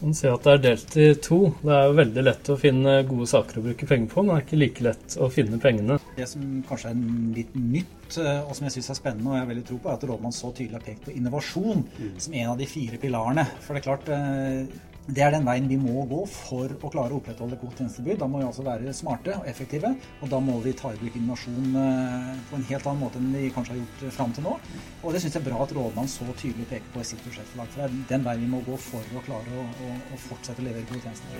Man 0.00 0.14
ser 0.16 0.34
at 0.34 0.44
det 0.44 0.52
er 0.52 0.62
delt 0.64 0.96
i 1.00 1.06
to. 1.24 1.38
Det 1.62 1.72
er 1.72 1.86
jo 1.88 1.94
veldig 1.96 2.24
lett 2.26 2.50
å 2.52 2.58
finne 2.60 2.96
gode 3.08 3.28
saker 3.30 3.60
å 3.60 3.64
bruke 3.64 3.88
penger 3.88 4.10
på, 4.12 4.22
men 4.24 4.34
det 4.34 4.36
er 4.36 4.44
ikke 4.44 4.58
like 4.60 4.86
lett 4.86 5.16
å 5.22 5.28
finne 5.32 5.60
pengene. 5.62 5.96
Det 6.18 6.26
som 6.28 6.42
kanskje 6.68 6.92
er 6.92 6.98
litt 7.38 7.54
nytt, 7.56 8.18
eh, 8.20 8.42
og 8.42 8.52
som 8.58 8.68
jeg 8.68 8.76
syns 8.76 8.90
er 8.92 8.98
spennende, 9.00 9.30
og 9.30 9.38
jeg 9.38 9.44
har 9.44 9.52
veldig 9.54 9.64
tro 9.70 9.78
på, 9.80 9.90
er 9.90 9.96
at 9.96 10.04
rådmannen 10.10 10.36
så 10.36 10.52
tydelig 10.52 10.78
har 10.78 10.84
pekt 10.84 11.06
på 11.06 11.16
innovasjon 11.16 11.86
som 12.18 12.36
en 12.36 12.52
av 12.52 12.60
de 12.60 12.68
fire 12.68 13.00
pilarene. 13.00 13.46
For 13.64 13.72
det 13.72 13.82
er 13.82 13.88
klart, 13.88 14.12
eh, 14.12 14.92
det 15.06 15.22
er 15.22 15.30
den 15.30 15.44
veien 15.46 15.68
vi 15.70 15.76
må 15.78 16.02
gå 16.10 16.24
for 16.26 16.72
å 16.82 16.88
klare 16.90 17.14
å 17.14 17.20
opprettholde 17.20 17.54
et 17.54 17.62
godt 17.62 17.78
tjenestetilbud. 17.78 18.18
Da 18.18 18.26
må 18.30 18.40
vi 18.40 18.46
altså 18.48 18.64
være 18.66 18.94
smarte 18.96 19.36
og 19.38 19.46
effektive, 19.46 19.92
og 20.18 20.32
da 20.32 20.40
må 20.42 20.56
vi 20.64 20.72
ta 20.74 20.90
i 20.90 20.98
bruk 20.98 21.14
innovasjon 21.20 21.78
eh, 21.78 22.32
på 22.50 22.58
en 22.58 22.66
helt 22.72 22.88
annen 22.90 23.04
måte 23.04 23.20
enn 23.22 23.30
vi 23.36 23.52
kanskje 23.54 23.76
har 23.76 23.80
gjort 23.84 24.16
fram 24.16 24.34
til 24.34 24.48
nå. 24.48 24.56
Og 25.04 25.14
det 25.14 25.22
syns 25.22 25.38
jeg 25.38 25.44
er 25.44 25.46
bra 25.46 25.62
at 25.62 25.74
rådmannen 25.78 26.10
så 26.10 26.26
tydelig 26.32 26.66
peker 26.72 26.90
på 26.90 27.04
i 27.04 27.06
sitt 27.06 27.22
budsjettforlag. 27.22 27.70
For 27.70 27.78
det 27.84 27.86
er 27.86 28.10
den 28.10 28.26
veien 28.26 28.42
vi 28.42 28.50
må 28.56 28.64
gå 28.66 28.80
for 28.88 29.14
å 29.14 29.24
klare 29.28 29.54
å, 29.54 29.68
å, 29.86 29.94
å 30.10 30.20
fortsette 30.26 30.58
å 30.64 30.66
levere 30.66 30.90
gode 30.90 31.06
tjenester. 31.06 31.30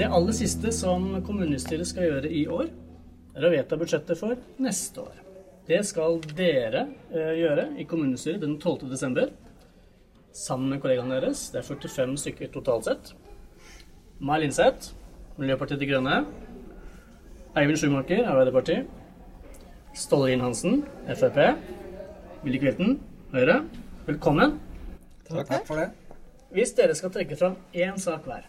Det 0.00 0.08
aller 0.10 0.34
siste 0.34 0.74
som 0.74 1.12
kommunestyret 1.22 1.86
skal 1.86 2.08
gjøre 2.08 2.28
i 2.32 2.46
år, 2.50 2.70
er 3.38 3.46
å 3.46 3.54
vedta 3.54 3.78
budsjettet 3.78 4.18
for 4.18 4.34
neste 4.58 5.06
år. 5.06 5.29
Det 5.70 5.84
skal 5.86 6.16
dere 6.34 6.88
eh, 7.14 7.34
gjøre 7.38 7.68
i 7.78 7.84
kommunestyret 7.86 8.42
den 8.42 8.56
12. 8.58 8.88
desember. 8.90 9.28
Sammen 10.34 10.72
med 10.72 10.80
kollegaene 10.82 11.20
deres. 11.22 11.44
Det 11.52 11.60
er 11.60 11.66
45 11.68 12.16
stykker 12.18 12.48
totalt 12.50 12.88
sett. 12.88 13.12
Mai 14.18 14.40
Linseth, 14.42 14.96
Miljøpartiet 15.38 15.78
De 15.78 15.86
Grønne. 15.86 16.16
Eivind 17.54 17.78
Schumacher, 17.78 18.24
Arbeiderpartiet. 18.32 18.88
Ståle 19.94 20.32
Inn 20.34 20.42
Hansen, 20.42 20.82
Frp. 21.06 21.38
Willy 22.42 22.58
Kvilten, 22.62 22.98
Høyre. 23.30 23.60
Velkommen. 24.08 24.56
Takk 25.28 25.68
for 25.68 25.78
det. 25.78 25.92
Hvis 26.50 26.74
dere 26.74 26.96
skal 26.98 27.12
trekke 27.14 27.38
fram 27.38 27.54
én 27.70 28.00
sak 28.02 28.26
hver, 28.26 28.48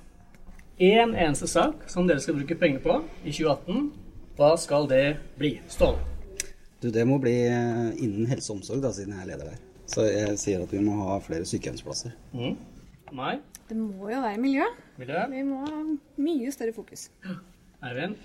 én 0.82 1.14
eneste 1.14 1.50
sak 1.50 1.86
som 1.92 2.10
dere 2.10 2.24
skal 2.24 2.40
bruke 2.40 2.58
penger 2.58 2.82
på 2.82 2.98
i 3.22 3.30
2018, 3.30 3.92
hva 4.40 4.56
skal 4.58 4.90
det 4.90 5.06
bli? 5.38 5.60
Ståle. 5.70 6.02
Du, 6.82 6.90
det 6.90 7.04
må 7.06 7.20
bli 7.22 7.36
eh, 7.46 7.92
innen 8.02 8.26
helse 8.32 8.52
og 8.52 8.60
omsorg, 8.60 8.82
da, 8.84 8.90
siden 8.96 9.14
jeg 9.14 9.24
er 9.26 9.30
leder 9.34 9.52
der. 9.52 9.60
Så 9.92 10.06
jeg 10.08 10.38
sier 10.42 10.64
at 10.64 10.72
vi 10.74 10.82
må 10.84 10.96
ha 11.04 11.18
flere 11.22 11.46
sykehjemsplasser. 11.46 12.14
Mm. 12.34 12.56
Nei. 13.18 13.36
Det 13.70 13.78
må 13.78 14.10
jo 14.12 14.22
være 14.24 14.40
miljø. 14.42 14.66
Miljø? 15.00 15.24
Vi 15.32 15.42
må 15.48 15.60
ha 15.66 15.82
mye 16.26 16.52
større 16.54 16.74
fokus. 16.76 17.10
Eivind? 17.84 18.18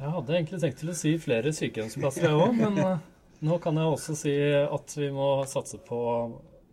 Jeg 0.00 0.12
hadde 0.14 0.36
egentlig 0.38 0.60
tenkt 0.62 0.78
til 0.80 0.92
å 0.92 0.96
si 0.96 1.12
flere 1.20 1.52
sykehjemsplasser, 1.54 2.24
jeg 2.30 2.38
òg, 2.40 2.54
men 2.56 2.78
eh, 2.80 3.02
nå 3.44 3.58
kan 3.62 3.76
jeg 3.76 3.92
også 3.96 4.16
si 4.18 4.32
at 4.64 4.94
vi 4.96 5.10
må 5.12 5.28
satse 5.50 5.80
på 5.84 6.00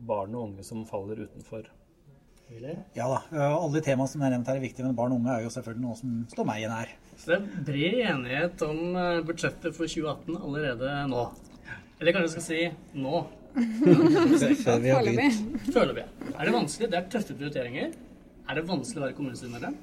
barn 0.08 0.36
og 0.38 0.46
unge 0.52 0.64
som 0.64 0.86
faller 0.88 1.26
utenfor. 1.26 1.68
Ja 2.96 3.10
da. 3.12 3.20
øh, 3.34 3.58
Alle 3.66 3.82
temaene 3.84 4.08
som 4.08 4.22
er 4.24 4.32
nevnt 4.32 4.48
her 4.48 4.56
er 4.56 4.64
viktige, 4.64 4.86
men 4.88 4.96
barn 4.96 5.12
og 5.12 5.20
unge 5.20 5.34
er 5.34 5.44
jo 5.44 5.52
selvfølgelig 5.52 5.84
noe 5.84 5.98
som 6.00 6.14
står 6.32 6.48
meg 6.48 6.64
nær. 6.72 6.94
Så 7.18 7.32
det 7.32 7.38
er 7.38 7.66
bred 7.68 8.00
enighet 8.14 8.64
om 8.68 8.96
eh, 8.96 9.24
budsjettet 9.26 9.74
for 9.76 9.90
2018 9.90 10.38
allerede 10.38 10.94
nå. 11.12 11.26
Eller 11.98 12.14
kanskje 12.14 12.28
jeg 12.28 12.34
skal 12.36 12.46
si 12.46 13.02
nå. 13.02 13.24
Før 14.64 14.82
vi 14.84 14.92
har 14.94 15.02
Foreløpig. 15.02 15.72
Foreløpig. 15.74 16.04
Er 16.30 16.46
det 16.46 16.54
vanskelig? 16.54 16.90
Det 16.94 17.00
er 17.00 17.08
tøffe 17.16 17.38
prioriteringer. 17.40 17.96
Er 18.48 18.60
det 18.60 18.68
vanskelig 18.70 19.02
å 19.02 19.06
være 19.08 19.18
kommunestyremedlem? 19.18 19.80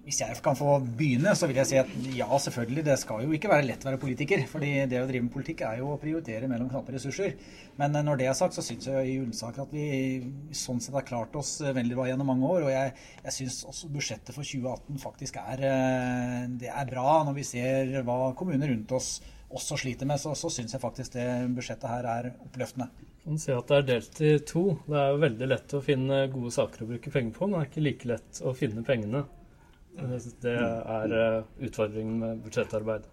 Hvis 0.00 0.22
jeg 0.22 0.36
kan 0.42 0.56
få 0.56 0.78
begynne, 0.96 1.34
så 1.36 1.46
vil 1.46 1.58
jeg 1.60 1.68
si 1.68 1.76
at 1.76 1.90
ja, 2.16 2.28
selvfølgelig. 2.40 2.84
Det 2.86 2.96
skal 3.02 3.24
jo 3.26 3.34
ikke 3.36 3.50
være 3.52 3.66
lett 3.68 3.82
å 3.84 3.90
være 3.90 4.00
politiker. 4.00 4.44
fordi 4.48 4.70
det 4.88 5.02
å 5.02 5.08
drive 5.08 5.26
med 5.26 5.32
politikk 5.34 5.60
er 5.68 5.82
jo 5.82 5.90
å 5.92 5.98
prioritere 6.00 6.48
mellom 6.48 6.70
knappe 6.70 6.94
ressurser. 6.94 7.34
Men 7.78 7.94
eh, 7.94 8.04
når 8.06 8.20
det 8.20 8.30
er 8.30 8.38
sagt, 8.38 8.56
så 8.56 8.64
syns 8.64 8.88
jeg 8.88 9.10
i 9.10 9.18
Ullensaker 9.20 9.66
at 9.66 9.74
vi 9.74 10.54
sånn 10.56 10.80
sett 10.80 10.96
har 10.96 11.04
klart 11.06 11.36
oss 11.36 11.58
eh, 11.60 11.74
veldig 11.76 11.98
bra 11.98 12.08
gjennom 12.08 12.32
mange 12.32 12.48
år. 12.48 12.64
Og 12.66 12.72
jeg, 12.72 12.94
jeg 13.26 13.36
syns 13.36 13.60
også 13.68 13.90
budsjettet 13.92 14.32
for 14.32 14.46
2018 14.46 15.02
faktisk 15.04 15.36
er, 15.42 15.66
eh, 15.68 16.48
det 16.62 16.72
er 16.72 16.88
bra. 16.90 17.20
Når 17.28 17.36
vi 17.36 17.46
ser 17.50 18.00
hva 18.06 18.32
kommuner 18.38 18.72
rundt 18.72 18.96
oss 18.96 19.18
også 19.50 19.76
sliter 19.82 20.08
med, 20.08 20.20
så, 20.22 20.32
så 20.38 20.48
syns 20.52 20.74
jeg 20.74 20.82
faktisk 20.82 21.16
det 21.18 21.28
budsjettet 21.56 21.90
her 21.90 22.08
er 22.08 22.30
oppløftende. 22.38 22.88
Man 23.26 23.36
sier 23.38 23.58
at 23.60 23.68
det 23.68 23.76
er 23.76 23.88
delt 23.88 24.20
i 24.24 24.32
to. 24.48 24.62
Det 24.86 24.96
er 24.96 25.12
jo 25.12 25.20
veldig 25.26 25.48
lett 25.50 25.74
å 25.76 25.82
finne 25.84 26.22
gode 26.32 26.52
saker 26.54 26.86
å 26.86 26.88
bruke 26.94 27.12
penger 27.12 27.36
på, 27.36 27.46
men 27.46 27.58
det 27.58 27.60
er 27.60 27.70
ikke 27.70 27.84
like 27.84 28.10
lett 28.14 28.40
å 28.46 28.54
finne 28.56 28.84
pengene. 28.86 29.26
Det 30.00 30.18
det 30.44 30.56
er 30.56 31.14
eh, 31.20 31.44
utfordringen 31.66 32.18
med 32.22 32.42
budsjettarbeid. 32.46 33.06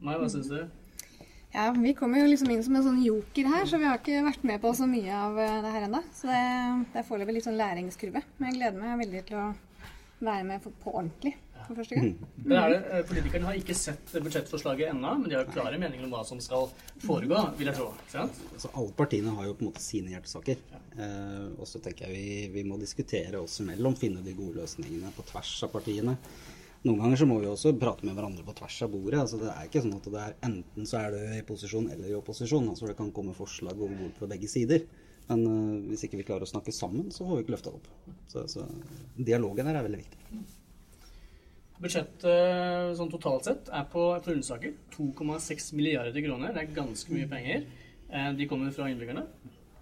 Mai, 0.00 0.16
hva 0.16 0.28
syns 0.32 0.50
du? 0.52 0.60
Ja, 1.54 1.70
Vi 1.72 1.94
kommer 1.96 2.20
jo 2.20 2.28
liksom 2.28 2.50
inn 2.52 2.64
som 2.64 2.76
en 2.76 2.84
sånn 2.84 3.00
joker 3.04 3.48
her, 3.48 3.64
så 3.68 3.80
vi 3.80 3.88
har 3.88 4.00
ikke 4.00 4.24
vært 4.26 4.44
med 4.44 4.60
på 4.60 4.72
så 4.76 4.88
mye 4.90 5.12
av 5.16 5.38
eh, 5.40 5.56
det 5.64 5.72
her 5.76 5.86
ennå. 5.88 6.02
Så 6.16 6.28
det, 6.28 6.42
det 6.92 7.00
er 7.00 7.08
foreløpig 7.08 7.38
litt 7.38 7.48
sånn 7.48 7.60
læringskurve. 7.60 8.22
Men 8.36 8.50
jeg 8.50 8.58
gleder 8.60 8.82
meg 8.82 9.02
veldig 9.04 9.24
til 9.30 9.40
å 9.40 9.48
være 10.20 10.44
med 10.48 10.64
på 10.64 10.92
ordentlig 10.92 11.36
for 11.66 11.80
første 11.80 11.98
gang. 11.98 12.08
Men 12.42 12.56
er 12.60 12.72
det, 12.72 12.80
eh, 12.90 13.04
Politikerne 13.10 13.48
har 13.50 13.58
ikke 13.60 13.76
sett 13.76 14.14
budsjettforslaget 14.14 14.90
ennå, 14.92 15.12
men 15.20 15.30
de 15.30 15.38
har 15.38 15.44
klare 15.50 15.78
meninger 15.78 16.04
om 16.06 16.14
hva 16.14 16.24
som 16.26 16.40
skal 16.40 16.68
foregå, 17.04 17.42
vil 17.58 17.70
jeg 17.70 17.78
tro. 17.78 17.92
Altså, 18.14 18.72
alle 18.72 18.96
partiene 18.98 19.34
har 19.36 19.46
jo 19.48 19.54
på 19.54 19.66
en 19.66 19.70
måte 19.70 19.84
sine 19.84 20.14
hjertesaker. 20.14 20.60
Eh, 20.96 21.46
og 21.58 21.66
så 21.68 21.82
tenker 21.82 22.06
jeg 22.06 22.14
vi, 22.16 22.26
vi 22.56 22.66
må 22.68 22.78
diskutere 22.80 23.40
oss 23.40 23.60
imellom, 23.60 23.96
finne 23.98 24.24
de 24.24 24.36
gode 24.36 24.62
løsningene 24.62 25.12
på 25.16 25.26
tvers 25.30 25.56
av 25.66 25.74
partiene. 25.74 26.16
Noen 26.86 27.00
ganger 27.02 27.18
så 27.18 27.26
må 27.26 27.40
vi 27.42 27.48
også 27.50 27.72
prate 27.80 28.06
med 28.06 28.14
hverandre 28.14 28.44
på 28.46 28.54
tvers 28.60 28.76
av 28.84 28.92
bordet. 28.92 29.18
altså 29.18 29.40
Det 29.40 29.48
er 29.50 29.66
ikke 29.66 29.82
sånn 29.82 29.96
at 29.96 30.06
det 30.12 30.22
er 30.22 30.36
enten 30.46 30.86
så 30.86 31.00
er 31.00 31.16
du 31.16 31.18
i 31.34 31.42
posisjon 31.46 31.88
eller 31.90 32.12
i 32.12 32.18
opposisjon. 32.18 32.68
altså 32.70 32.86
Det 32.86 32.98
kan 32.98 33.10
komme 33.16 33.34
forslag 33.34 33.80
over 33.80 33.96
bord 33.98 34.14
fra 34.20 34.28
begge 34.30 34.50
sider. 34.50 34.84
Men 35.26 35.42
uh, 35.50 35.88
hvis 35.90 36.06
ikke 36.06 36.20
vi 36.20 36.26
klarer 36.28 36.46
å 36.46 36.50
snakke 36.50 36.74
sammen, 36.74 37.08
så 37.10 37.26
får 37.26 37.40
vi 37.40 37.46
ikke 37.46 37.56
løfta 37.56 37.72
det 37.72 37.80
opp. 37.80 38.14
Så, 38.30 38.44
så 38.52 38.66
dialogen 39.18 39.66
her 39.66 39.80
er 39.80 39.88
veldig 39.88 40.04
viktig. 40.04 40.44
Budsjettet 41.82 42.96
sånn 42.96 43.10
totalt 43.12 43.44
sett 43.44 43.68
er 43.68 43.84
på 43.92 44.04
for 44.24 44.32
Ullensaker 44.32 44.72
2,6 44.94 45.72
milliarder 45.76 46.24
kroner. 46.24 46.54
Det 46.56 46.62
er 46.62 46.74
ganske 46.78 47.12
mye 47.12 47.28
penger. 47.28 47.66
Eh, 48.08 48.32
De 48.38 48.46
kommer 48.48 48.72
fra 48.72 48.88
innbyggerne. 48.88 49.26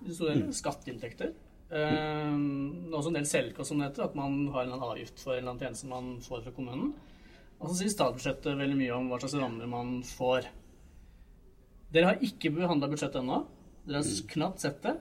Deler 0.04 0.50
skatteinntekter. 0.52 1.30
Eh, 1.70 2.34
Det 2.34 2.90
er 2.90 2.98
også 2.98 3.12
en 3.12 3.20
del 3.20 3.28
selvkost, 3.30 3.68
som 3.68 3.78
det 3.78 3.92
heter, 3.92 4.04
at 4.04 4.14
man 4.18 4.48
har 4.48 4.62
en 4.64 4.72
eller 4.72 4.76
annen 4.80 4.90
avgift 4.96 5.20
for 5.22 5.32
en 5.34 5.38
eller 5.38 5.52
annen 5.52 5.62
tjeneste 5.62 5.86
man 5.88 6.20
får 6.20 6.42
fra 6.42 6.50
kommunen. 6.52 6.92
Og 7.60 7.68
så 7.70 7.76
sier 7.78 7.94
statsbudsjettet 7.94 8.58
veldig 8.58 8.76
mye 8.76 8.94
om 8.96 9.08
hva 9.08 9.20
slags 9.20 9.38
rammer 9.38 9.66
man 9.70 10.02
får. 10.02 10.46
Dere 11.92 12.04
har 12.10 12.18
ikke 12.26 12.50
behandla 12.54 12.88
budsjettet 12.90 13.22
ennå. 13.22 13.44
Dere 13.86 14.02
har 14.02 14.28
knapt 14.34 14.60
sett 14.60 14.82
det. 14.82 14.96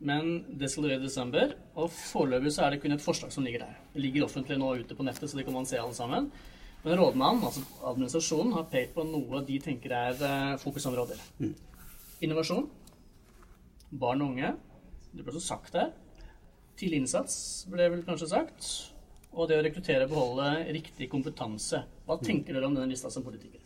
Men 0.00 0.30
det 0.56 0.70
skal 0.72 0.86
dere 0.86 0.96
gjøre 0.96 1.04
i 1.04 1.08
desember. 1.08 1.56
Og 1.76 1.90
foreløpig 1.92 2.54
så 2.54 2.64
er 2.64 2.74
det 2.74 2.80
kun 2.82 2.96
et 2.96 3.04
forslag 3.04 3.32
som 3.34 3.44
ligger 3.44 3.66
der. 3.66 3.80
Det 3.92 4.04
ligger 4.04 4.24
offentlig 4.24 4.56
nå 4.60 4.72
ute 4.80 4.96
på 4.96 5.04
nettet, 5.04 5.28
så 5.28 5.36
det 5.36 5.44
kan 5.48 5.56
man 5.56 5.68
se 5.68 5.80
alle 5.80 5.96
sammen. 5.96 6.30
Men 6.80 6.96
rådmannen, 6.96 7.44
altså 7.44 7.60
administrasjonen, 7.90 8.54
har 8.56 8.70
pekt 8.72 8.94
på 8.96 9.04
noe 9.04 9.42
de 9.44 9.58
tenker 9.60 9.92
er 9.92 10.14
fokusområder. 10.62 11.20
fokusområder. 11.20 11.68
Innovasjon. 12.24 12.70
Barn 13.90 14.22
og 14.22 14.32
unge. 14.32 14.54
Det 15.12 15.24
ble 15.24 15.34
også 15.34 15.46
sagt 15.52 15.74
der. 15.76 15.92
Tidlig 16.80 17.02
innsats 17.02 17.36
ble 17.68 17.90
vel 17.92 18.04
kanskje 18.06 18.30
sagt. 18.32 18.68
Og 19.36 19.48
det 19.50 19.58
å 19.60 19.64
rekruttere 19.64 20.06
og 20.06 20.14
beholde 20.14 20.50
riktig 20.74 21.10
kompetanse. 21.12 21.84
Hva 22.06 22.16
tenker 22.22 22.56
dere 22.56 22.70
om 22.70 22.76
denne 22.76 22.88
lista 22.90 23.10
som 23.12 23.24
politiker? 23.26 23.60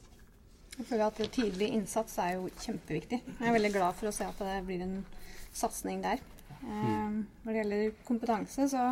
Jeg 0.74 0.88
føler 0.88 1.06
at 1.06 1.20
tidlig 1.32 1.68
innsats 1.76 2.18
er 2.18 2.34
jo 2.34 2.48
kjempeviktig. 2.58 3.20
Jeg 3.22 3.46
er 3.46 3.54
veldig 3.54 3.70
glad 3.76 3.94
for 3.94 4.10
å 4.10 4.14
se 4.14 4.26
at 4.26 4.42
det 4.42 4.56
blir 4.66 4.82
en 4.82 4.96
satsing 5.54 6.02
der. 6.04 6.22
Mm. 6.64 7.24
Når 7.44 7.50
det 7.52 7.58
gjelder 7.60 7.98
kompetanse, 8.06 8.68
så 8.68 8.84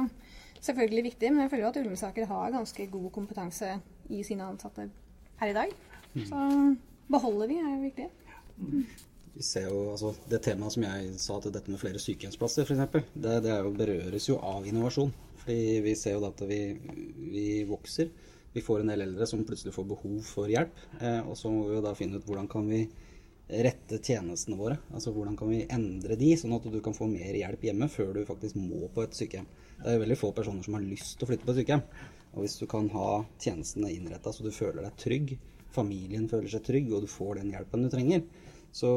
selvfølgelig 0.63 1.05
viktig, 1.11 1.33
men 1.33 1.45
jeg 1.45 1.53
føler 1.53 1.65
jo 1.65 1.71
at 1.73 1.81
Ullensaker 1.83 2.29
har 2.31 2.57
ganske 2.57 2.87
god 2.93 3.11
kompetanse 3.15 3.77
i 4.13 4.23
sine 4.27 4.47
ansatte 4.47 4.89
her 5.41 5.53
i 5.53 5.57
dag. 5.57 5.73
Så 6.29 6.43
beholder 7.11 7.49
vi 7.51 7.57
er 7.61 7.71
jo 7.71 7.81
viktig. 7.87 8.09
Vi 9.33 9.43
ser 9.43 9.69
jo, 9.71 9.93
altså 9.95 10.13
Det 10.29 10.43
temaet 10.45 10.75
som 10.75 10.85
jeg 10.85 11.15
sa 11.21 11.39
til 11.41 11.55
dette 11.55 11.73
med 11.73 11.81
flere 11.81 12.01
sykehjemsplasser, 12.03 12.69
f.eks., 12.69 13.09
det, 13.15 13.39
det 13.47 13.53
er 13.55 13.65
jo, 13.65 13.73
berøres 13.77 14.29
jo 14.29 14.37
av 14.45 14.67
innovasjon. 14.69 15.13
Fordi 15.43 15.81
vi 15.83 15.95
ser 15.99 16.19
jo 16.19 16.27
at 16.29 16.43
vi, 16.47 16.61
vi 17.33 17.47
vokser. 17.67 18.13
Vi 18.53 18.61
får 18.63 18.83
en 18.83 18.93
del 18.93 19.07
eldre 19.07 19.27
som 19.27 19.43
plutselig 19.49 19.73
får 19.75 19.89
behov 19.89 20.19
for 20.29 20.53
hjelp. 20.53 20.85
Eh, 21.01 21.23
og 21.25 21.35
så 21.41 21.51
må 21.51 21.65
vi 21.71 21.79
jo 21.79 21.85
da 21.85 21.95
finne 21.99 22.21
ut 22.21 22.29
hvordan 22.29 22.51
kan 22.53 22.69
vi 22.69 22.85
rette 23.49 23.99
tjenestene 23.99 24.57
våre. 24.57 24.79
Altså 24.95 25.13
hvordan 25.13 25.37
kan 25.37 25.51
vi 25.51 25.65
endre 25.71 26.17
de, 26.19 26.33
sånn 26.39 26.55
at 26.57 26.67
du 26.71 26.81
kan 26.85 26.97
få 26.97 27.09
mer 27.11 27.37
hjelp 27.37 27.67
hjemme 27.69 27.89
før 27.93 28.15
du 28.17 28.25
faktisk 28.29 28.59
må 28.61 28.89
på 28.95 29.05
et 29.05 29.17
sykehjem. 29.19 29.49
Det 29.83 29.93
er 29.93 30.03
veldig 30.03 30.19
få 30.19 30.33
personer 30.37 30.65
som 30.65 30.79
har 30.79 30.85
lyst 30.87 31.17
til 31.19 31.27
å 31.27 31.33
flytte 31.33 31.47
på 31.47 31.55
et 31.55 31.63
sykehjem. 31.63 31.85
Og 32.33 32.45
hvis 32.45 32.57
du 32.63 32.67
kan 32.71 32.89
ha 32.95 33.09
tjenestene 33.43 33.93
innretta 33.93 34.33
så 34.33 34.45
du 34.45 34.53
føler 34.55 34.87
deg 34.87 34.99
trygg, 35.01 35.35
familien 35.73 36.29
føler 36.31 36.53
seg 36.53 36.65
trygg, 36.65 36.93
og 36.93 37.05
du 37.05 37.11
får 37.11 37.41
den 37.41 37.53
hjelpen 37.53 37.85
du 37.85 37.91
trenger, 37.93 38.23
så, 38.73 38.93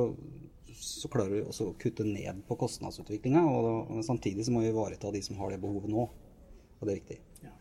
så 0.79 1.11
klarer 1.11 1.41
du 1.41 1.49
også 1.49 1.71
å 1.71 1.75
kutte 1.79 2.05
ned 2.07 2.45
på 2.47 2.59
kostnadsutviklinga. 2.59 3.43
Og, 3.49 3.97
og 3.97 4.05
samtidig 4.07 4.47
så 4.47 4.55
må 4.55 4.63
vi 4.63 4.71
ivareta 4.71 5.11
de 5.11 5.23
som 5.25 5.39
har 5.41 5.51
det 5.51 5.61
behovet 5.63 5.91
nå. 5.91 6.07
Og 6.79 6.87
det 6.87 6.93
er 6.93 7.01
viktig. 7.01 7.19
Ja. 7.43 7.51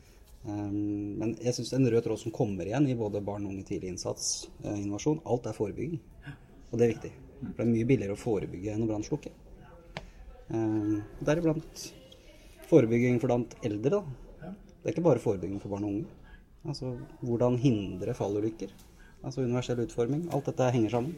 Um, 0.44 1.14
men 1.18 1.34
jeg 1.40 1.56
syns 1.56 1.72
en 1.74 1.88
rød 1.90 2.04
tråd 2.06 2.20
som 2.20 2.34
kommer 2.34 2.68
igjen 2.68 2.86
i 2.90 2.98
både 2.98 3.22
barn 3.24 3.46
og 3.46 3.54
unge 3.54 3.66
tidlig 3.66 3.94
innsats, 3.94 4.50
eh, 4.62 4.76
innovasjon, 4.82 5.22
alt 5.24 5.46
er 5.48 5.56
forebygging. 5.56 6.02
Og 6.74 6.80
det 6.80 6.86
er 6.88 6.94
viktig. 6.96 7.12
For 7.44 7.60
det 7.60 7.64
er 7.68 7.70
mye 7.70 7.86
billigere 7.86 8.16
å 8.16 8.18
forebygge 8.18 8.72
enn 8.74 8.82
å 8.82 8.88
brannslukke. 8.90 9.30
Eh, 10.50 10.96
Deriblant 11.22 11.84
forebygging 12.66 13.20
for 13.22 13.30
blant 13.30 13.54
eldre. 13.62 14.00
Da. 14.00 14.50
Det 14.82 14.90
er 14.90 14.96
ikke 14.96 15.06
bare 15.06 15.22
forebygging 15.22 15.60
for 15.62 15.70
barn 15.74 15.86
og 15.86 15.92
unge. 15.92 16.18
Altså 16.64 16.96
hvordan 17.22 17.60
hindre 17.60 18.16
fallulykker. 18.16 18.72
Altså 19.24 19.44
universell 19.44 19.84
utforming. 19.84 20.26
Alt 20.34 20.50
dette 20.50 20.72
henger 20.74 20.96
sammen. 20.96 21.14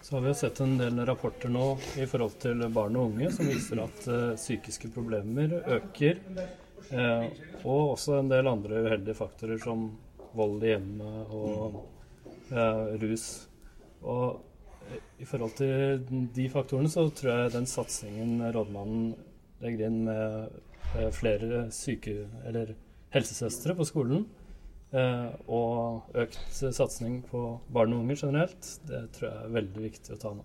Så 0.00 0.14
har 0.14 0.22
vi 0.22 0.30
jo 0.30 0.38
sett 0.38 0.60
en 0.62 0.76
del 0.78 1.00
rapporter 1.06 1.50
nå 1.50 1.72
i 1.98 2.06
forhold 2.06 2.38
til 2.42 2.62
barn 2.72 2.96
og 2.96 3.10
unge 3.10 3.30
som 3.34 3.48
viser 3.50 3.82
at 3.82 4.04
uh, 4.06 4.36
psykiske 4.38 4.92
problemer 4.94 5.58
øker. 5.76 6.20
Uh, 6.92 7.26
og 7.64 7.96
også 7.96 8.20
en 8.20 8.30
del 8.30 8.46
andre 8.46 8.84
uheldige 8.86 9.18
faktorer 9.18 9.58
som 9.58 9.88
vold 10.36 10.62
i 10.62 10.70
hjemmet 10.72 11.34
og 11.34 11.80
uh, 12.54 12.94
rus. 13.02 13.26
Og 14.06 14.45
i 15.18 15.26
forhold 15.28 15.56
til 15.58 16.02
de 16.36 16.48
faktorene 16.52 16.90
så 16.92 17.06
tror 17.14 17.32
jeg 17.32 17.54
den 17.54 17.68
satsingen 17.70 18.40
rådmannen 18.54 19.14
legger 19.62 19.86
inn 19.88 20.02
med 20.08 20.58
eh, 20.96 21.08
flere 21.14 21.66
syke... 21.74 22.26
eller 22.44 22.74
helsesøstre 23.14 23.72
på 23.78 23.84
skolen, 23.86 24.26
eh, 24.92 25.30
og 25.48 26.10
økt 26.18 26.36
satsing 26.52 27.22
på 27.30 27.42
barn 27.72 27.94
og 27.94 28.02
unge 28.04 28.18
generelt, 28.18 28.68
det 28.88 29.06
tror 29.16 29.30
jeg 29.30 29.38
er 29.44 29.54
veldig 29.54 29.84
viktig 29.86 30.16
å 30.16 30.20
ta 30.20 30.32
nå. 30.36 30.44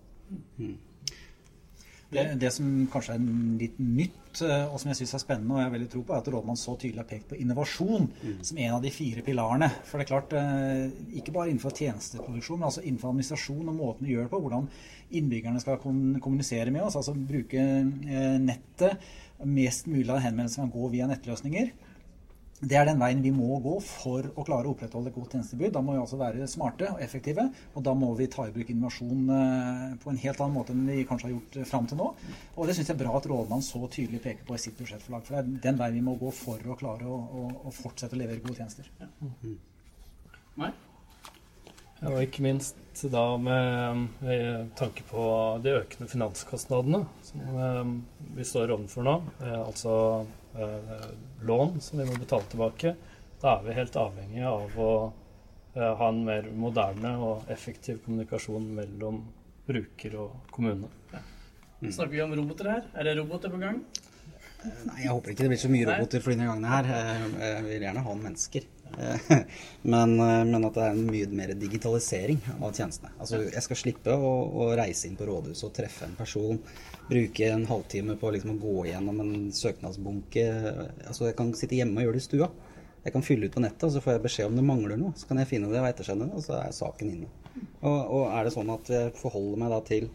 Det, 2.12 2.24
det 2.40 2.50
som 2.52 2.66
kanskje 2.92 3.14
er 3.16 3.22
litt 3.60 3.78
nytt, 3.80 4.42
eh, 4.44 4.66
og 4.68 4.76
som 4.80 4.90
jeg 4.90 4.98
syns 5.00 5.14
er 5.16 5.22
spennende, 5.22 5.54
og 5.54 5.62
jeg 5.62 5.68
har 5.68 5.74
veldig 5.74 5.90
tro 5.94 6.02
på, 6.04 6.12
er 6.12 6.20
at 6.20 6.30
rådmannen 6.34 6.60
så 6.60 6.74
tydelig 6.76 7.00
har 7.00 7.08
pekt 7.08 7.30
på 7.30 7.38
innovasjon 7.40 8.08
som 8.44 8.60
en 8.60 8.74
av 8.76 8.82
de 8.84 8.92
fire 8.92 9.24
pilarene. 9.24 9.70
For 9.88 9.96
det 9.96 10.04
er 10.04 10.10
klart, 10.10 10.34
eh, 10.36 10.92
ikke 11.20 11.32
bare 11.32 11.48
innenfor 11.48 11.72
tjenesteproduksjon, 11.78 12.60
men 12.60 12.68
altså 12.68 12.84
innenfor 12.84 13.14
administrasjon 13.14 13.72
og 13.72 13.78
måten 13.78 14.06
vi 14.08 14.12
gjør 14.12 14.28
det 14.28 14.34
på, 14.34 14.42
hvordan 14.44 14.68
innbyggerne 15.12 15.62
skal 15.62 15.80
kommunisere 15.80 16.74
med 16.74 16.84
oss, 16.84 16.98
altså 17.00 17.16
bruke 17.16 17.62
eh, 17.62 18.36
nettet. 18.42 19.08
Mest 19.42 19.88
mulig 19.90 20.12
av 20.12 20.20
henvendelsene 20.22 20.68
kan 20.68 20.76
gå 20.76 20.92
via 20.92 21.08
nettløsninger. 21.10 21.72
Det 22.62 22.76
er 22.78 22.86
den 22.86 23.00
veien 23.00 23.22
vi 23.24 23.32
må 23.34 23.56
gå 23.62 23.72
for 23.82 24.28
å 24.38 24.44
klare 24.46 24.70
å 24.70 24.74
opprettholde 24.76 25.10
et 25.10 25.16
godt 25.16 25.34
tjenestetilbud. 25.34 25.72
Da 25.74 25.80
må 25.82 25.96
vi 25.96 26.02
altså 26.02 26.18
være 26.20 26.46
smarte 26.50 26.92
og 26.92 27.00
effektive, 27.02 27.48
og 27.74 27.82
da 27.88 27.94
må 27.98 28.12
vi 28.18 28.28
ta 28.30 28.46
i 28.46 28.52
bruk 28.54 28.70
innovasjon 28.70 29.32
eh, 29.34 29.88
på 30.02 30.12
en 30.12 30.20
helt 30.22 30.44
annen 30.44 30.54
måte 30.54 30.76
enn 30.76 30.84
vi 30.86 31.02
kanskje 31.08 31.26
har 31.26 31.34
gjort 31.34 31.58
eh, 31.58 31.66
fram 31.66 31.88
til 31.90 31.98
nå. 31.98 32.06
Og 32.54 32.70
det 32.70 32.76
syns 32.78 32.92
jeg 32.92 32.94
er 32.94 33.02
bra 33.02 33.16
at 33.18 33.26
rådmannen 33.32 33.66
så 33.66 33.82
tydelig 33.88 34.22
peker 34.22 34.46
på 34.46 34.54
i 34.54 34.62
sitt 34.62 34.78
budsjettforlag. 34.78 35.26
For 35.26 35.34
det 35.34 35.42
er 35.42 35.66
den 35.66 35.82
veien 35.82 35.98
vi 35.98 36.06
må 36.06 36.14
gå 36.20 36.30
for 36.38 36.70
å 36.70 36.78
klare 36.78 37.10
å, 37.10 37.18
å, 37.18 37.50
å 37.66 37.74
fortsette 37.74 38.14
å 38.14 38.22
levere 38.22 38.44
gode 38.46 38.60
tjenester. 38.62 38.86
Nei? 40.62 40.70
Ja, 42.02 42.10
og 42.10 42.22
ikke 42.24 42.42
minst 42.42 42.78
da 43.10 43.24
med 43.38 44.22
eh, 44.26 44.62
tanke 44.78 45.04
på 45.06 45.24
de 45.62 45.76
økende 45.78 46.08
finanskostnadene 46.10 47.04
som 47.26 47.58
eh, 47.66 47.92
vi 48.38 48.46
står 48.46 48.74
overfor 48.74 49.06
nå, 49.06 49.14
eh, 49.42 49.58
altså 49.60 49.92
eh, 50.58 51.08
lån 51.48 51.80
som 51.80 51.98
vi 52.00 52.06
må 52.08 52.16
betale 52.20 52.48
tilbake, 52.52 52.94
da 53.42 53.56
er 53.56 53.66
vi 53.66 53.76
helt 53.76 53.98
avhengig 53.98 54.44
av 54.46 54.78
å 54.78 54.92
eh, 55.74 55.92
ha 55.98 56.08
en 56.08 56.22
mer 56.26 56.48
moderne 56.54 57.16
og 57.18 57.50
effektiv 57.52 58.02
kommunikasjon 58.04 58.68
mellom 58.78 59.22
bruker 59.66 60.16
og 60.20 60.52
kommune. 60.54 60.90
Snakker 61.82 62.14
vi 62.14 62.22
om 62.22 62.34
roboter 62.38 62.70
her? 62.70 62.88
Er 62.94 63.08
det 63.08 63.16
roboter 63.18 63.50
på 63.50 63.58
gang? 63.62 63.82
Nei, 64.62 65.00
jeg 65.02 65.10
håper 65.10 65.32
ikke 65.32 65.42
det 65.42 65.50
blir 65.50 65.60
så 65.64 65.70
mye 65.72 65.86
roboter 65.88 66.22
for 66.22 66.34
denne 66.34 66.46
gangen 66.46 66.68
her. 66.70 66.90
Jeg, 66.92 67.32
jeg 67.42 67.64
vil 67.66 67.86
gjerne 67.88 68.04
ha 68.06 68.14
mennesker. 68.20 68.68
Eh, 68.98 69.38
Men, 69.82 70.20
eh, 70.20 70.44
men 70.44 70.64
at 70.68 70.76
det 70.76 70.84
er 70.86 70.98
mye 70.98 71.28
mer 71.34 71.52
digitalisering 71.58 72.38
av 72.60 72.70
tjenestene. 72.70 73.10
Altså, 73.18 73.40
jeg 73.50 73.64
skal 73.64 73.78
slippe 73.80 74.14
å, 74.14 74.32
å 74.62 74.68
reise 74.78 75.08
inn 75.08 75.16
på 75.18 75.26
rådhuset 75.26 75.66
og 75.66 75.72
treffe 75.74 76.06
en 76.06 76.14
person. 76.18 76.60
Bruke 77.08 77.48
en 77.50 77.66
halvtime 77.66 78.14
på 78.20 78.30
liksom 78.36 78.54
å 78.54 78.60
gå 78.62 78.76
gjennom 78.92 79.18
en 79.24 79.34
søknadsbunke. 79.56 80.46
Altså, 81.08 81.26
jeg 81.30 81.38
kan 81.40 81.50
sitte 81.58 81.80
hjemme 81.80 81.98
og 81.98 82.06
gjøre 82.06 82.20
det 82.20 82.22
i 82.22 82.28
stua. 82.28 82.50
Jeg 83.02 83.16
kan 83.16 83.26
fylle 83.26 83.48
ut 83.50 83.56
på 83.56 83.64
nettet, 83.64 83.88
og 83.88 83.96
så 83.96 84.02
får 84.04 84.14
jeg 84.14 84.26
beskjed 84.28 84.52
om 84.52 84.58
det 84.60 84.68
mangler 84.68 85.00
noe. 85.00 85.16
Så 85.18 85.26
kan 85.26 85.42
jeg 85.42 85.50
finne 85.50 85.72
det 85.72 85.82
og 85.82 85.88
ettersende 85.88 86.28
det, 86.28 86.38
og 86.38 86.46
så 86.46 86.60
er 86.60 86.76
saken 86.76 87.10
inne. 87.16 87.30
Og, 87.82 87.98
og 87.98 88.26
er 88.30 88.46
det 88.46 88.54
sånn 88.54 88.70
at 88.70 88.90
jeg 88.92 89.14
forholder 89.18 89.64
meg 89.64 89.74
da 89.74 89.80
til 89.88 90.06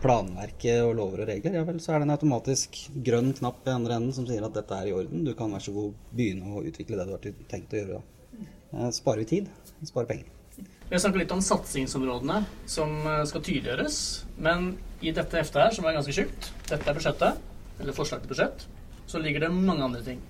planverket 0.00 0.82
og 0.84 0.94
lover 0.98 1.24
og 1.24 1.30
regler, 1.30 1.54
ja 1.56 1.62
vel, 1.66 1.80
så 1.82 1.94
er 1.94 2.00
det 2.02 2.08
en 2.08 2.14
automatisk 2.14 2.76
grønn 3.06 3.32
knapp 3.36 3.66
i 3.66 3.72
andre 3.74 3.96
enden 3.96 4.12
som 4.14 4.26
sier 4.28 4.44
at 4.46 4.54
dette 4.54 4.76
er 4.76 4.90
i 4.90 4.94
orden. 4.94 5.24
Du 5.26 5.32
kan 5.34 5.52
vær 5.52 5.64
så 5.64 5.72
god 5.74 5.94
begynne 6.14 6.52
å 6.52 6.62
utvikle 6.68 6.98
det 7.00 7.06
du 7.08 7.14
har 7.16 7.24
tenkt 7.50 7.74
å 7.74 7.80
gjøre 7.80 7.98
da. 7.98 8.02
Eh, 8.76 8.90
Sparer 8.94 9.24
vi 9.24 9.30
tid, 9.32 9.48
sparer 9.88 10.10
penger. 10.12 10.28
Vi 10.60 10.96
har 10.96 11.02
snakket 11.02 11.22
litt 11.22 11.32
om 11.34 11.42
satsingsområdene 11.42 12.40
som 12.70 12.92
eh, 13.06 13.24
skal 13.30 13.44
tydeliggjøres. 13.46 13.98
Men 14.42 14.72
i 15.00 15.14
dette 15.16 15.38
heftet 15.40 15.62
her, 15.64 15.74
som 15.74 15.88
er 15.88 15.96
ganske 15.96 16.14
tjukt, 16.14 16.52
dette 16.68 16.86
er 16.90 16.98
budsjettet, 16.98 17.40
eller 17.80 17.96
forslag 17.96 18.22
til 18.22 18.34
budsjett, 18.34 18.66
så 19.10 19.18
ligger 19.22 19.46
det 19.46 19.52
mange 19.54 19.86
andre 19.86 20.02
ting. 20.06 20.20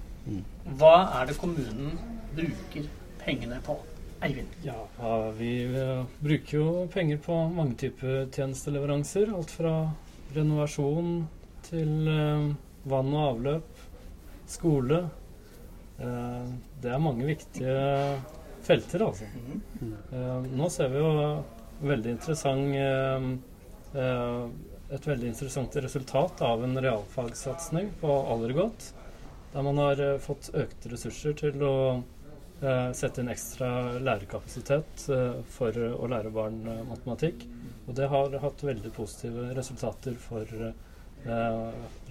Hva 0.79 0.95
er 1.21 1.27
det 1.31 1.39
kommunen 1.41 1.97
bruker 2.37 2.87
pengene 3.25 3.59
på? 3.65 3.77
Eivind. 4.21 4.49
Ja, 4.63 5.31
vi 5.39 5.65
eh, 5.65 6.05
bruker 6.21 6.59
jo 6.59 6.89
penger 6.93 7.21
på 7.25 7.37
mange 7.55 7.75
typer 7.81 8.27
tjenesteleveranser. 8.29 9.33
Alt 9.33 9.55
fra 9.55 9.73
renovasjon 10.35 11.23
til 11.65 12.11
eh, 12.11 12.51
vann 12.91 13.15
og 13.15 13.23
avløp, 13.31 13.81
skole. 14.51 15.01
Eh, 16.01 16.53
det 16.83 16.93
er 16.93 17.01
mange 17.01 17.31
viktige 17.31 17.79
felter, 18.67 19.07
altså. 19.09 19.29
Eh, 19.81 20.53
nå 20.53 20.69
ser 20.73 20.93
vi 20.93 21.01
jo 21.01 21.15
veldig 21.81 22.13
interessant 22.19 23.47
et 23.91 25.07
veldig 25.07 25.31
interessant 25.33 25.77
resultat 25.83 26.43
av 26.45 26.61
en 26.63 26.77
realfagssatsing 26.79 27.89
på 28.03 28.19
Allergodt. 28.31 28.91
Der 29.55 29.65
man 29.67 29.81
har 29.81 30.03
fått 30.23 30.53
økte 30.55 30.93
ressurser 30.93 31.35
til 31.41 31.65
å 31.65 31.75
sette 32.93 33.23
inn 33.23 33.31
ekstra 33.33 33.71
lærerkapasitet 34.05 35.07
eh, 35.15 35.39
for 35.49 35.77
å 35.81 36.09
lære 36.13 36.33
barn 36.35 36.59
eh, 36.69 36.83
matematikk. 36.91 37.47
Og 37.89 37.95
det 37.97 38.09
har 38.13 38.37
hatt 38.43 38.65
veldig 38.67 38.93
positive 38.97 39.47
resultater 39.57 40.19
for 40.21 40.45
eh, 40.61 40.75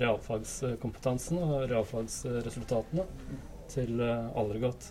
realfagskompetansen 0.01 1.37
og 1.43 1.67
realfagsresultatene 1.71 3.05
til 3.69 4.01
eh, 4.01 4.31
Allergodt. 4.41 4.89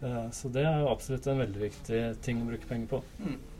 Eh, 0.00 0.26
så 0.32 0.50
det 0.54 0.64
er 0.64 0.80
jo 0.82 0.90
absolutt 0.94 1.28
en 1.28 1.44
veldig 1.44 1.62
viktig 1.68 2.02
ting 2.24 2.42
å 2.42 2.48
bruke 2.48 2.68
penger 2.70 2.90
på. 2.96 3.02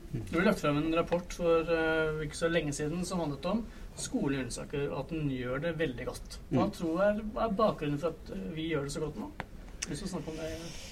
Du 0.08 0.38
har 0.38 0.46
lagt 0.48 0.62
frem 0.64 0.78
en 0.80 0.94
rapport 0.96 1.34
for 1.36 1.68
uh, 1.68 2.22
ikke 2.24 2.38
så 2.38 2.48
lenge 2.48 2.72
siden 2.72 3.02
som 3.04 3.20
handlet 3.20 3.44
om 3.50 3.58
skole 3.98 4.38
i 4.38 4.40
Ullensaker, 4.40 4.86
at 4.96 5.10
den 5.12 5.26
gjør 5.34 5.60
det 5.66 5.74
veldig 5.76 6.06
godt. 6.08 6.38
Hva 6.48 6.64
Mm. 6.64 6.72
tror 6.78 7.02
jeg 7.02 7.18
er 7.44 7.52
bakgrunnen 7.58 7.98
for 8.00 8.14
at 8.14 8.30
eh, 8.32 8.46
vi 8.56 8.70
gjør 8.70 8.86
det 8.86 8.92
så 8.94 9.02
godt 9.02 9.18
nå? 9.20 9.28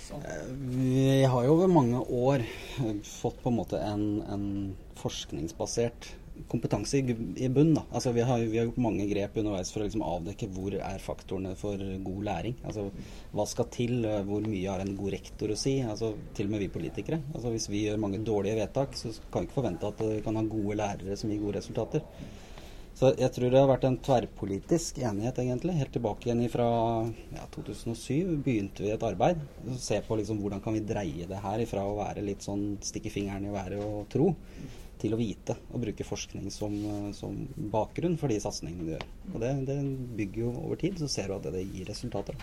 Sånn. 0.06 0.22
Vi 0.72 1.24
har 1.28 1.46
jo 1.46 1.56
over 1.56 1.72
mange 1.72 2.00
år 2.00 2.44
fått 3.04 3.42
på 3.42 3.50
en 3.50 3.58
måte 3.58 3.80
en, 3.82 4.06
en 4.30 4.46
forskningsbasert 5.00 6.14
kompetanse 6.48 6.98
i, 6.98 7.16
i 7.36 7.48
bunn. 7.48 7.74
Altså, 7.90 8.12
vi, 8.12 8.22
har, 8.26 8.38
vi 8.38 8.58
har 8.58 8.68
gjort 8.68 8.80
mange 8.82 9.06
grep 9.10 9.36
underveis 9.40 9.72
for 9.72 9.82
å 9.82 9.86
liksom 9.86 10.04
avdekke 10.06 10.48
hvor 10.52 10.76
er 10.78 11.02
faktorene 11.02 11.54
for 11.58 11.80
god 11.80 12.24
læring. 12.28 12.56
Altså, 12.66 12.88
hva 13.32 13.46
skal 13.48 13.70
til? 13.74 14.06
Hvor 14.28 14.44
mye 14.46 14.70
har 14.70 14.84
en 14.84 14.96
god 14.98 15.14
rektor 15.16 15.52
å 15.52 15.58
si? 15.58 15.78
Altså, 15.84 16.12
til 16.36 16.48
og 16.48 16.56
med 16.56 16.66
vi 16.66 16.72
politikere. 16.76 17.20
Altså, 17.34 17.52
hvis 17.54 17.70
vi 17.72 17.86
gjør 17.86 18.02
mange 18.02 18.22
dårlige 18.26 18.60
vedtak, 18.60 18.96
så 18.98 19.14
kan 19.30 19.44
vi 19.44 19.50
ikke 19.50 19.60
forvente 19.60 19.92
at 19.92 20.02
vi 20.04 20.24
kan 20.24 20.38
ha 20.38 20.44
gode 20.50 20.80
lærere 20.82 21.16
som 21.18 21.32
gir 21.32 21.42
gode 21.42 21.60
resultater. 21.60 22.04
Så 22.96 23.10
jeg 23.20 23.28
tror 23.34 23.52
det 23.52 23.60
har 23.60 23.68
vært 23.68 23.84
en 23.84 23.98
tverrpolitisk 24.00 25.02
enighet, 25.04 25.36
egentlig. 25.42 25.74
Helt 25.76 25.92
tilbake 25.92 26.30
igjen 26.30 26.46
fra 26.48 26.68
ja, 27.34 27.44
2007 27.52 28.38
begynte 28.44 28.86
vi 28.86 28.94
et 28.94 29.04
arbeid. 29.04 29.42
Se 29.76 29.98
på 30.06 30.16
liksom, 30.16 30.40
hvordan 30.40 30.62
kan 30.64 30.78
vi 30.78 30.80
dreie 30.80 31.28
det 31.28 31.42
her 31.42 31.60
ifra 31.60 31.84
å 31.84 31.98
være 31.98 32.24
litt 32.24 32.46
sånn 32.46 32.78
stikke 32.80 33.12
fingeren 33.12 33.44
i 33.44 33.52
været 33.52 33.84
og 33.84 34.08
tro, 34.12 34.30
til 34.96 35.12
å 35.12 35.20
vite 35.20 35.58
og 35.76 35.82
bruke 35.82 36.06
forskning 36.08 36.48
som, 36.48 36.72
eh, 36.72 37.10
som 37.12 37.36
bakgrunn 37.74 38.16
for 38.16 38.32
de 38.32 38.40
satsingene 38.40 38.86
du 38.86 38.94
gjør. 38.94 39.06
Og 39.34 39.38
det, 39.44 39.52
det 39.68 39.76
bygger 40.16 40.46
jo 40.46 40.54
over 40.64 40.80
tid, 40.80 40.96
så 40.96 41.10
ser 41.12 41.28
du 41.28 41.36
at 41.36 41.44
det, 41.44 41.52
det 41.58 41.66
gir 41.68 41.90
resultater. 41.92 42.40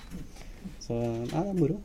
Så 0.84 1.00
nei, 1.02 1.26
det 1.34 1.48
er 1.48 1.58
moro. 1.58 1.82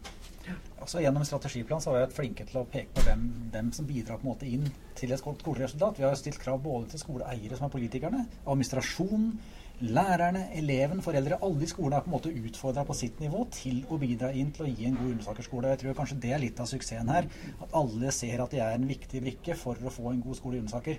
Altså 0.81 1.01
Gjennom 1.03 1.25
strategiplan 1.25 1.81
så 1.81 1.91
har 1.91 1.97
vi 1.99 2.05
vært 2.07 2.17
flinke 2.17 2.45
til 2.49 2.61
å 2.61 2.67
peke 2.71 2.95
på 2.95 3.03
hvem, 3.05 3.23
hvem 3.53 3.71
som 3.77 3.87
bidrar 3.87 4.19
på 4.21 4.27
en 4.27 4.31
måte 4.33 4.47
inn 4.49 4.67
til 4.97 5.13
et 5.13 5.23
godt 5.23 5.41
skoleresultat. 5.45 5.99
Vi 5.99 6.05
har 6.07 6.15
stilt 6.17 6.39
krav 6.41 6.61
både 6.63 6.89
til 6.93 7.01
skoleeiere, 7.03 7.57
som 7.59 7.67
er 7.67 7.73
politikerne, 7.75 8.27
administrasjonen, 8.47 9.33
lærerne, 9.81 10.47
eleven, 10.59 11.03
foreldre. 11.05 11.39
Alle 11.43 11.63
i 11.63 11.71
skolen 11.71 11.93
er 11.99 12.01
på 12.03 12.11
en 12.11 12.17
måte 12.17 12.33
utfordra 12.35 12.83
på 12.89 12.97
sitt 12.99 13.21
nivå 13.23 13.45
til 13.55 13.85
å 13.91 13.99
bidra 14.01 14.33
inn 14.35 14.51
til 14.53 14.65
å 14.67 14.71
gi 14.71 14.87
en 14.89 14.97
god 14.99 15.11
Ullensaker-skole. 15.13 15.69
Jeg 15.75 15.83
tror 15.85 15.95
kanskje 16.01 16.21
det 16.25 16.33
er 16.35 16.43
litt 16.43 16.59
av 16.61 16.67
suksessen 16.67 17.13
her. 17.13 17.29
At 17.63 17.75
alle 17.79 18.11
ser 18.13 18.43
at 18.43 18.51
de 18.51 18.59
er 18.65 18.75
en 18.75 18.89
viktig 18.91 19.23
brikke 19.23 19.55
for 19.59 19.79
å 19.79 19.93
få 19.95 20.11
en 20.11 20.23
god 20.25 20.37
skole 20.41 20.57
i 20.59 20.63
Ullensaker. 20.65 20.99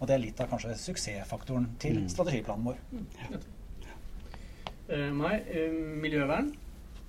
Og 0.00 0.08
det 0.08 0.14
er 0.16 0.22
litt 0.24 0.40
av 0.40 0.48
kanskje 0.54 0.72
suksessfaktoren 0.86 1.68
til 1.78 2.00
Mm. 2.00 2.08
strategiplanen 2.08 2.64
vår. 2.64 2.76
Eh, 4.88 5.10
Mai, 5.12 5.36
eh, 5.48 5.70
miljøvern, 5.72 6.50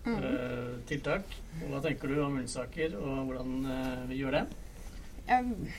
Mm. 0.06 0.20
eh, 0.22 0.76
tiltak. 0.90 1.36
Og 1.64 1.68
Hva 1.74 1.82
tenker 1.82 2.08
du 2.12 2.20
om 2.22 2.36
Ullensaker, 2.38 2.96
og 3.00 3.26
hvordan 3.26 3.66
eh, 3.66 4.06
vi 4.12 4.22
gjør 4.22 4.40
det? 4.40 4.46
Jeg, 5.26 5.74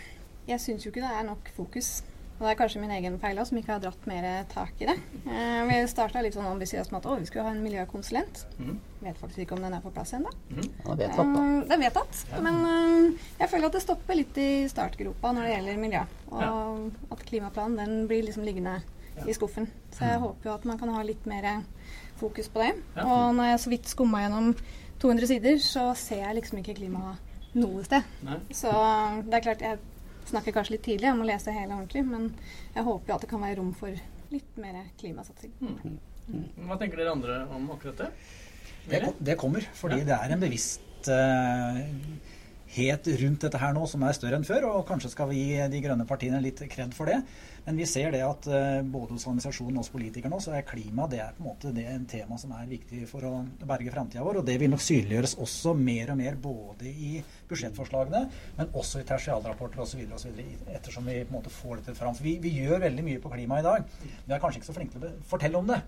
jeg 0.49 0.61
syns 0.61 0.85
jo 0.87 0.91
ikke 0.91 1.05
det 1.05 1.13
er 1.15 1.27
nok 1.29 1.51
fokus 1.55 2.03
Og 2.37 2.41
det 2.43 2.49
er 2.51 2.57
kanskje 2.59 2.81
min 2.83 2.91
egen 2.91 3.15
feil 3.23 3.39
også, 3.39 3.53
som 3.55 3.59
ikke 3.61 3.73
har 3.73 3.79
dratt 3.81 4.03
mer 4.11 4.25
tak 4.51 4.83
i 4.83 4.89
det. 4.91 4.97
Eh, 5.25 5.61
vi 5.71 5.77
starta 5.89 6.21
litt 6.21 6.35
sånn 6.37 6.45
ambisiøst 6.51 6.91
med 6.93 6.99
at 7.01 7.07
å, 7.09 7.15
vi 7.17 7.25
skulle 7.31 7.47
ha 7.47 7.53
en 7.55 7.63
miljøkonsulent. 7.65 8.43
Mm. 8.59 8.75
Vet 9.07 9.17
faktisk 9.23 9.41
ikke 9.47 9.57
om 9.57 9.63
den 9.65 9.73
er 9.79 9.81
på 9.81 9.93
plass 9.95 10.13
ennå. 10.19 10.29
Ja, 10.53 10.97
det 10.99 11.07
er 11.07 11.15
vedtatt. 11.15 11.39
Eh, 11.41 11.73
er 11.73 11.81
vedtatt. 11.81 12.21
Men 12.45 12.59
eh, 12.69 13.25
jeg 13.41 13.49
føler 13.55 13.71
at 13.71 13.79
det 13.79 13.83
stopper 13.87 14.21
litt 14.21 14.37
i 14.43 14.51
startgropa 14.69 15.33
når 15.33 15.49
det 15.49 15.55
gjelder 15.55 15.81
miljø. 15.87 16.03
Og 16.35 17.17
at 17.17 17.25
klimaplanen 17.31 17.79
den 17.81 18.05
blir 18.11 18.27
liksom 18.29 18.45
liggende 18.45 18.83
i 19.25 19.35
skuffen. 19.37 19.69
Så 19.95 20.05
jeg 20.05 20.21
håper 20.23 20.51
jo 20.51 20.55
at 20.55 20.67
man 20.69 20.79
kan 20.81 20.93
ha 20.93 21.03
litt 21.07 21.25
mer 21.29 21.47
fokus 22.21 22.51
på 22.53 22.63
det. 22.65 22.73
Ja. 22.97 23.07
Og 23.07 23.37
når 23.37 23.53
jeg 23.53 23.63
så 23.63 23.73
vidt 23.73 23.93
skumma 23.93 24.25
gjennom 24.25 24.53
200 25.03 25.31
sider, 25.33 25.59
så 25.63 25.91
ser 25.99 26.25
jeg 26.25 26.39
liksom 26.41 26.61
ikke 26.63 26.77
klima 26.79 27.17
noe 27.57 27.85
sted. 27.87 28.05
Nei. 28.27 28.41
Så 28.57 28.73
det 29.27 29.39
er 29.39 29.47
klart, 29.49 29.65
jeg 29.65 29.79
snakker 30.29 30.57
kanskje 30.57 30.77
litt 30.77 30.85
tidlig, 30.87 31.09
jeg 31.09 31.19
må 31.19 31.27
lese 31.29 31.55
hele 31.55 31.77
ordentlig, 31.77 32.03
men 32.09 32.31
jeg 32.75 32.85
håper 32.87 33.13
jo 33.13 33.17
at 33.17 33.25
det 33.25 33.31
kan 33.31 33.45
være 33.45 33.59
rom 33.61 33.73
for 33.79 34.05
litt 34.33 34.59
mer 34.61 34.81
klimasatsing. 35.01 35.55
Hva 36.67 36.79
tenker 36.81 36.99
dere 36.99 37.15
andre 37.15 37.39
om 37.55 37.69
akkurat 37.77 38.05
det? 38.05 38.11
Det, 38.87 39.01
det 39.29 39.37
kommer, 39.39 39.65
fordi 39.75 40.03
det 40.07 40.15
er 40.15 40.33
en 40.35 40.43
bevisst 40.43 41.09
eh, 41.11 41.81
het 42.77 43.09
rundt 43.21 43.45
dette 43.47 43.59
her 43.61 43.75
nå 43.77 43.87
som 43.91 44.05
er 44.07 44.15
større 44.17 44.39
enn 44.39 44.47
før, 44.47 44.69
og 44.71 44.87
kanskje 44.89 45.11
skal 45.13 45.31
vi 45.31 45.43
gi 45.43 45.67
de 45.73 45.81
grønne 45.85 46.07
partiene 46.09 46.41
litt 46.45 46.61
kred 46.71 46.95
for 46.97 47.11
det. 47.11 47.19
Men 47.67 47.81
vi 47.81 47.87
ser 47.91 48.13
det 48.15 48.23
at 48.23 48.47
eh, 48.47 48.81
både 48.87 49.17
hos 49.17 49.27
administrasjonen 49.27 49.79
og 49.79 49.85
hos 49.85 49.91
politikere 49.95 50.31
nå, 50.31 50.39
så 50.43 50.55
er 50.55 50.67
klima 50.69 51.09
det 51.11 51.21
er 51.25 51.35
på 51.35 51.43
en 51.43 51.49
måte 51.49 51.73
det 51.75 51.87
en 51.91 52.07
tema 52.11 52.39
som 52.39 52.55
er 52.55 52.69
viktig 52.71 53.03
for 53.11 53.27
å 53.27 53.33
berge 53.67 53.93
framtida 53.95 54.25
vår. 54.27 54.41
Og 54.43 54.49
det 54.49 54.59
vil 54.63 54.73
nok 54.73 54.85
synliggjøres 54.85 55.37
også 55.43 55.75
mer 55.81 56.15
og 56.15 56.21
mer 56.21 56.39
både 56.47 56.91
i 56.93 57.13
budsjettforslagene, 57.51 58.25
men 58.61 58.75
også 58.79 59.03
i 59.03 59.09
tertialrapporter 59.09 59.83
osv. 59.83 60.03
ettersom 60.77 61.09
vi 61.11 61.21
på 61.23 61.33
en 61.33 61.39
måte 61.41 61.55
får 61.55 61.81
dette 61.81 61.99
fram. 61.99 62.15
For 62.17 62.29
vi, 62.29 62.39
vi 62.43 62.55
gjør 62.61 62.85
veldig 62.87 63.07
mye 63.11 63.23
på 63.23 63.33
klima 63.35 63.61
i 63.63 63.67
dag. 63.67 63.87
Vi 64.03 64.35
er 64.35 64.43
kanskje 64.43 64.63
ikke 64.63 64.71
så 64.71 64.77
flinke 64.79 64.99
til 64.99 65.09
å 65.11 65.15
fortelle 65.31 65.63
om 65.63 65.75
det. 65.75 65.83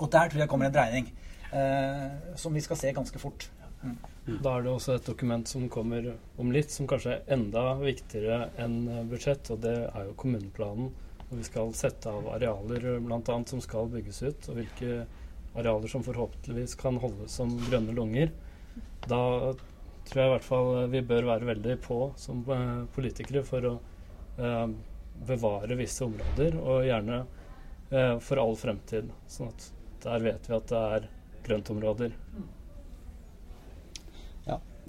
Og 0.00 0.10
der 0.10 0.30
tror 0.30 0.42
jeg 0.42 0.50
kommer 0.50 0.68
en 0.68 0.74
dreining. 0.74 1.12
Eh, 1.54 2.36
som 2.36 2.54
vi 2.54 2.60
skal 2.64 2.76
se 2.76 2.92
ganske 2.92 3.18
fort. 3.22 3.46
Mm. 3.84 3.96
Da 4.40 4.54
er 4.56 4.64
det 4.64 4.72
også 4.72 4.94
et 4.96 5.08
dokument 5.08 5.48
som 5.48 5.66
kommer 5.72 6.14
om 6.40 6.52
litt, 6.54 6.72
som 6.72 6.88
kanskje 6.88 7.18
er 7.18 7.34
enda 7.36 7.74
viktigere 7.82 8.48
enn 8.64 8.78
eh, 8.88 9.02
budsjett, 9.10 9.50
og 9.52 9.60
det 9.66 9.74
er 9.84 10.08
jo 10.08 10.16
kommuneplanen. 10.20 10.88
Og 11.24 11.36
vi 11.40 11.44
skal 11.46 11.74
sette 11.76 12.10
av 12.12 12.26
arealer 12.36 12.98
bl.a. 13.04 13.36
som 13.50 13.60
skal 13.64 13.90
bygges 13.92 14.22
ut, 14.24 14.48
og 14.48 14.58
hvilke 14.60 15.04
arealer 15.54 15.90
som 15.90 16.04
forhåpentligvis 16.04 16.76
kan 16.80 16.98
holdes 17.02 17.36
som 17.40 17.52
grønne 17.68 17.94
lunger. 17.96 18.32
Da 19.04 19.20
tror 20.08 20.20
jeg 20.20 20.28
i 20.28 20.34
hvert 20.34 20.46
fall 20.46 20.72
vi 20.92 21.04
bør 21.06 21.28
være 21.30 21.48
veldig 21.52 21.78
på 21.84 22.00
som 22.20 22.42
eh, 22.48 22.82
politikere 22.94 23.44
for 23.46 23.68
å 23.68 23.74
eh, 24.38 24.66
bevare 25.28 25.78
visse 25.78 26.04
områder, 26.06 26.58
og 26.60 26.88
gjerne 26.88 27.22
eh, 27.90 28.16
for 28.24 28.42
all 28.42 28.56
fremtid. 28.58 29.12
Sånn 29.30 29.52
at 29.52 29.70
der 30.04 30.26
vet 30.26 30.50
vi 30.50 30.56
at 30.58 30.68
det 30.72 30.84
er 30.98 31.08
grøntområder. 31.44 32.16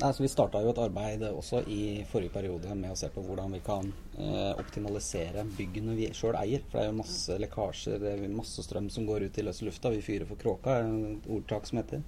Altså 0.04 0.24
Vi 0.24 0.28
starta 0.28 0.60
jo 0.60 0.74
et 0.74 0.80
arbeid 0.84 1.22
også 1.30 1.62
i 1.72 2.04
forrige 2.10 2.34
periode 2.34 2.74
med 2.75 2.92
å 2.92 2.98
se 3.00 3.08
på 3.14 3.22
hvordan 3.24 3.54
vi 3.56 3.62
kan 3.64 3.88
eh, 4.20 4.52
optimalisere 4.60 5.46
byggene 5.56 5.96
vi 5.96 6.10
sjøl 6.12 6.36
eier. 6.40 6.66
For 6.68 6.80
det 6.80 6.84
er 6.84 6.92
jo 6.92 6.98
masse 6.98 7.38
lekkasjer, 7.40 8.02
det 8.04 8.12
er 8.12 8.34
masse 8.34 8.66
strøm 8.66 8.90
som 8.92 9.08
går 9.08 9.30
ut 9.30 9.40
i 9.40 9.46
løse 9.48 9.68
lufta. 9.68 9.94
Vi 9.94 10.04
fyrer 10.04 10.28
for 10.28 10.42
kråka, 10.42 10.82
er 10.82 10.90
et 11.14 11.32
ordtak 11.38 11.70
som 11.70 11.80
heter. 11.80 12.04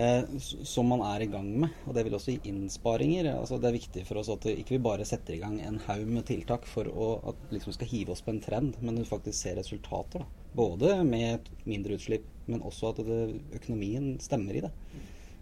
Eh, 0.00 0.22
som 0.40 0.88
man 0.88 1.02
er 1.02 1.26
i 1.26 1.28
gang 1.28 1.52
med. 1.66 1.76
Og 1.84 1.94
det 1.96 2.06
vil 2.06 2.16
også 2.16 2.32
gi 2.36 2.50
innsparinger. 2.54 3.28
Altså 3.34 3.58
Det 3.60 3.68
er 3.68 3.76
viktig 3.76 4.06
for 4.08 4.22
oss 4.22 4.32
at 4.32 4.48
vi 4.48 4.56
ikke 4.62 4.80
bare 4.80 5.04
setter 5.08 5.36
i 5.36 5.42
gang 5.42 5.60
en 5.60 5.80
haug 5.84 6.08
med 6.08 6.28
tiltak 6.30 6.64
for 6.70 6.88
å 6.88 7.12
at 7.34 7.48
liksom 7.52 7.76
skal 7.76 7.90
hive 7.90 8.14
oss 8.14 8.24
på 8.24 8.32
en 8.32 8.40
trend, 8.40 8.80
men 8.80 9.02
vi 9.02 9.08
faktisk 9.08 9.36
ser 9.36 9.60
resultater. 9.60 10.24
da. 10.24 10.44
Både 10.56 11.04
med 11.04 11.50
mindre 11.68 11.98
utslipp, 11.98 12.24
men 12.46 12.62
også 12.62 12.94
at 12.94 13.04
det, 13.06 13.22
økonomien 13.60 14.14
stemmer 14.22 14.56
i 14.56 14.64
det. 14.64 14.72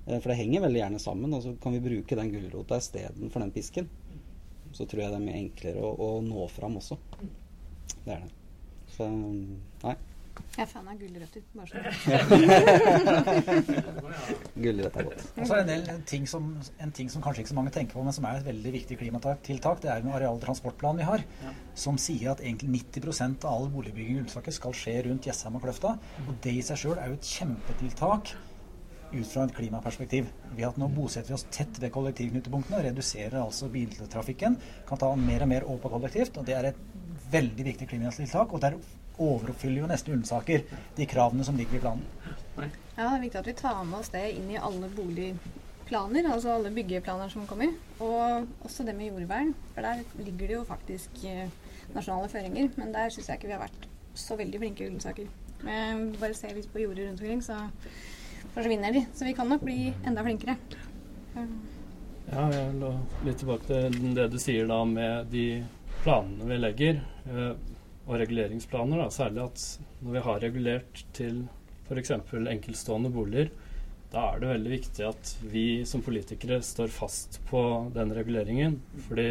Eh, 0.08 0.18
For 0.18 0.28
det 0.32 0.38
henger 0.40 0.64
veldig 0.64 0.80
gjerne 0.82 1.00
sammen. 1.02 1.34
og 1.36 1.42
så 1.44 1.50
kan 1.62 1.72
vi 1.76 1.84
bruke 1.84 2.16
den 2.18 2.32
gulrota 2.32 2.74
istedenfor 2.80 3.38
den 3.44 3.54
pisken. 3.54 3.86
Så 4.72 4.82
tror 4.88 5.00
jeg 5.02 5.10
det 5.12 5.18
er 5.20 5.24
mye 5.24 5.40
enklere 5.44 5.80
å, 5.84 5.90
å 5.96 6.08
nå 6.24 6.40
fram 6.52 6.74
også. 6.80 6.94
Det 8.04 8.12
er 8.14 8.20
det. 8.24 8.32
Så 8.96 9.04
nei. 9.08 9.96
Jeg 10.54 10.62
er 10.62 10.68
fan 10.70 10.86
av 10.86 10.94
gulrøtter. 11.00 11.42
bare 11.54 11.66
sånn. 11.66 11.82
Gulrot 14.62 14.96
er 15.00 15.04
godt. 15.08 15.22
Og 15.34 15.44
så 15.48 15.54
er 15.56 15.62
det 15.66 15.74
en 15.74 15.86
del 15.88 16.02
ting 16.08 16.24
som, 16.30 16.42
en 16.82 16.92
ting 16.94 17.08
som 17.10 17.22
kanskje 17.24 17.40
ikke 17.42 17.52
så 17.52 17.58
mange 17.58 17.74
tenker 17.74 17.94
på, 17.98 18.04
men 18.06 18.14
som 18.14 18.26
er 18.28 18.34
et 18.38 18.46
veldig 18.46 18.72
viktig 18.76 18.94
klimatiltak. 19.00 19.78
Det 19.82 19.90
er 19.90 19.98
den 20.04 20.14
arealtransportplanen 20.14 21.00
vi 21.02 21.08
har, 21.08 21.20
som 21.78 21.94
sier 22.00 22.26
at 22.34 22.42
egentlig 22.44 22.68
90 22.94 23.42
av 23.42 23.50
all 23.50 23.66
boligbygging 23.74 24.14
i 24.14 24.18
Ullensaker 24.22 24.52
skal 24.54 24.72
skje 24.78 24.94
rundt 25.08 25.26
Jessheim 25.26 25.58
og 25.58 25.62
Kløfta. 25.66 25.90
Og 26.26 26.32
det 26.44 26.52
i 26.54 26.62
seg 26.70 26.76
sjøl 26.84 26.98
er 27.02 27.06
jo 27.10 27.16
et 27.18 27.30
kjempetiltak 27.34 28.24
ut 29.12 29.26
fra 29.26 29.44
et 29.46 29.54
klimaperspektiv. 29.56 30.28
Ved 30.54 30.66
at 30.68 30.78
nå 30.80 30.88
bosetter 30.92 31.32
vi 31.32 31.36
oss 31.38 31.46
tett 31.54 31.80
ved 31.80 31.92
kollektivknutepunktene 31.94 32.80
og 32.80 32.86
reduserer 32.88 33.40
altså 33.40 33.68
biltrafikken. 33.72 34.58
Kan 34.88 35.00
ta 35.00 35.10
mer 35.16 35.44
og 35.46 35.52
mer 35.52 35.66
over 35.68 35.82
på 35.84 35.92
kollektivt, 35.96 36.38
og 36.40 36.46
det 36.48 36.56
er 36.58 36.70
et 36.70 36.80
veldig 37.32 37.64
viktig 37.72 37.88
klimatiltak. 37.90 38.52
Og 38.52 38.62
der 38.64 38.78
overoppfyller 39.18 39.82
jo 39.82 39.90
nesten 39.90 40.14
Ullensaker 40.14 40.66
de 40.96 41.06
kravene 41.10 41.46
som 41.46 41.56
ligger 41.58 41.78
i 41.78 41.82
planen. 41.82 42.04
Ja, 42.58 42.68
det 43.06 43.08
er 43.08 43.24
viktig 43.24 43.40
at 43.40 43.50
vi 43.50 43.56
tar 43.58 43.80
med 43.86 44.00
oss 44.00 44.12
det 44.14 44.24
inn 44.34 44.50
i 44.52 44.60
alle 44.60 44.90
boligplaner, 44.94 46.28
altså 46.32 46.54
alle 46.56 46.72
byggeplaner 46.74 47.32
som 47.32 47.46
kommer. 47.50 47.74
Og 48.02 48.46
også 48.66 48.86
det 48.86 48.94
med 48.98 49.12
jordvern, 49.12 49.54
for 49.74 49.86
der 49.86 50.04
ligger 50.18 50.46
det 50.46 50.56
jo 50.58 50.64
faktisk 50.68 51.22
eh, 51.26 51.50
nasjonale 51.94 52.30
føringer. 52.32 52.70
Men 52.76 52.94
der 52.94 53.14
syns 53.14 53.30
jeg 53.30 53.40
ikke 53.40 53.50
vi 53.52 53.56
har 53.56 53.66
vært 53.66 53.88
så 54.18 54.38
veldig 54.38 54.62
flinke 54.62 54.84
i 54.84 54.90
Ullensaker. 54.90 55.28
Eh, 55.64 56.04
Bare 56.20 56.34
se 56.38 56.54
litt 56.54 56.70
på 56.72 56.82
jordet 56.84 57.08
rundt 57.08 57.22
omkring, 57.22 57.42
så 57.42 57.58
forsvinner 58.58 58.92
de. 58.92 59.06
Så 59.14 59.28
vi 59.28 59.34
kan 59.38 59.48
nok 59.48 59.64
bli 59.66 59.92
enda 60.06 60.24
flinkere. 60.26 60.58
Ja, 62.28 62.44
jeg 62.52 62.74
la 62.76 62.92
litt 63.24 63.38
tilbake 63.40 63.68
til 63.70 64.14
det 64.16 64.26
du 64.32 64.38
sier 64.42 64.66
da 64.68 64.82
med 64.88 65.30
de 65.32 65.46
planene 66.02 66.48
vi 66.50 66.58
legger, 66.58 66.98
eh, 67.30 67.54
og 68.08 68.18
reguleringsplaner. 68.20 69.00
da, 69.02 69.08
Særlig 69.12 69.44
at 69.44 69.64
når 70.02 70.16
vi 70.16 70.24
har 70.26 70.42
regulert 70.44 71.04
til 71.16 71.40
f.eks. 71.88 72.12
enkeltstående 72.12 73.12
boliger, 73.12 73.50
da 74.12 74.30
er 74.30 74.40
det 74.40 74.50
veldig 74.50 74.72
viktig 74.72 75.04
at 75.04 75.32
vi 75.52 75.64
som 75.88 76.02
politikere 76.04 76.62
står 76.64 76.88
fast 76.92 77.40
på 77.50 77.62
den 77.94 78.12
reguleringen. 78.16 78.78
Fordi 79.08 79.28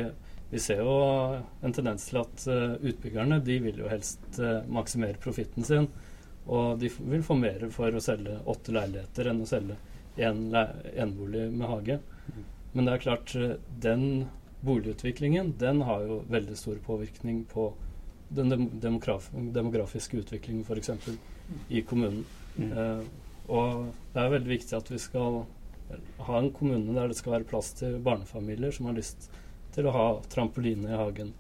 vi 0.52 0.62
ser 0.64 0.84
jo 0.86 0.98
en 1.66 1.74
tendens 1.76 2.06
til 2.10 2.22
at 2.22 2.46
eh, 2.48 2.78
utbyggerne 2.92 3.42
de 3.44 3.58
vil 3.66 3.82
jo 3.84 3.90
helst 3.92 4.40
eh, 4.40 4.62
maksimere 4.72 5.20
profitten 5.22 5.66
sin. 5.68 5.90
Og 6.48 6.80
de 6.80 6.90
vil 6.98 7.24
få 7.26 7.36
mer 7.40 7.68
for 7.76 7.92
å 7.92 8.04
selge 8.04 8.40
åtte 8.48 8.76
leiligheter 8.76 9.32
enn 9.32 9.44
å 9.44 9.50
selge 9.50 9.76
én 10.18 10.46
en 10.56 11.14
bolig 11.18 11.50
med 11.52 11.68
hage. 11.70 12.00
Men 12.74 12.86
det 12.88 12.94
er 12.94 13.04
klart, 13.04 13.36
eh, 13.36 13.58
den 13.82 14.28
boligutviklingen 14.66 15.54
den 15.58 15.82
har 15.82 16.06
jo 16.08 16.24
veldig 16.30 16.58
stor 16.58 16.80
påvirkning 16.86 17.44
på 17.46 17.74
den 18.30 18.52
demograf 18.82 19.30
demografiske 19.34 20.18
utviklingen 20.18 20.66
f.eks. 20.68 20.90
i 21.70 21.82
kommunen. 21.82 22.26
Mm. 22.58 22.72
Eh, 22.72 23.04
og 23.48 23.94
det 24.14 24.24
er 24.24 24.34
veldig 24.34 24.52
viktig 24.52 24.78
at 24.78 24.92
vi 24.92 25.00
skal 25.00 25.46
ha 26.28 26.40
en 26.40 26.52
kommune 26.52 26.96
der 26.96 27.08
det 27.08 27.18
skal 27.20 27.38
være 27.38 27.48
plass 27.48 27.72
til 27.80 28.00
barnefamilier 28.04 28.74
som 28.76 28.90
har 28.90 28.98
lyst 28.98 29.30
til 29.76 29.88
å 29.88 29.94
ha 29.96 30.08
trampoline 30.32 30.90
i 30.92 31.00
hagen. 31.00 31.32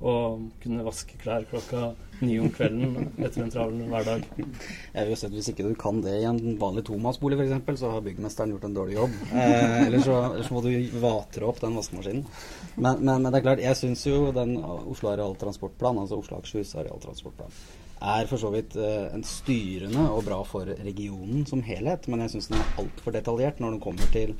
Og 0.00 0.46
kunne 0.62 0.84
vaske 0.86 1.18
klær 1.20 1.44
klokka 1.50 1.90
ni 2.24 2.38
om 2.40 2.48
kvelden 2.52 3.10
etter 3.20 3.42
en 3.44 3.52
travel 3.52 3.82
hverdag. 3.90 4.24
Jeg 4.38 5.04
vil 5.04 5.12
jo 5.12 5.18
si 5.18 5.26
at 5.28 5.34
Hvis 5.34 5.50
ikke 5.52 5.66
du 5.66 5.74
kan 5.78 6.00
det 6.04 6.14
i 6.22 6.28
en 6.28 6.56
vanlig 6.60 6.86
tomannsbolig 6.88 7.36
f.eks., 7.36 7.82
så 7.82 7.90
har 7.92 8.04
byggmesteren 8.04 8.54
gjort 8.54 8.64
en 8.68 8.76
dårlig 8.76 8.96
jobb. 8.96 9.18
Eh, 9.30 9.76
eller, 9.86 10.00
så, 10.04 10.16
så 10.44 10.56
må 10.56 10.62
du 10.64 10.70
vatre 11.02 11.48
opp 11.48 11.60
den 11.60 11.76
vaskemaskinen. 11.76 12.24
Men, 12.76 13.04
men, 13.04 13.20
men 13.20 13.28
det 13.28 13.40
er 13.40 13.46
klart, 13.50 13.64
jeg 13.64 13.80
syns 13.80 14.06
jo 14.08 14.30
den 14.36 14.56
Oslo 14.64 15.12
arealtransportplan, 15.12 16.00
altså 16.02 16.20
Oslo 16.20 16.40
Akershus 16.40 16.74
arealtransportplan, 16.80 17.60
er 18.00 18.28
for 18.30 18.40
så 18.40 18.54
vidt 18.56 18.76
eh, 18.80 19.06
en 19.12 19.24
styrende 19.26 20.08
og 20.08 20.24
bra 20.28 20.40
for 20.48 20.68
regionen 20.80 21.44
som 21.48 21.64
helhet. 21.66 22.08
Men 22.08 22.24
jeg 22.24 22.36
syns 22.36 22.52
den 22.52 22.60
er 22.60 22.74
altfor 22.80 23.16
detaljert 23.16 23.60
når 23.60 23.76
den 23.76 23.84
kommer 23.84 24.12
til 24.16 24.36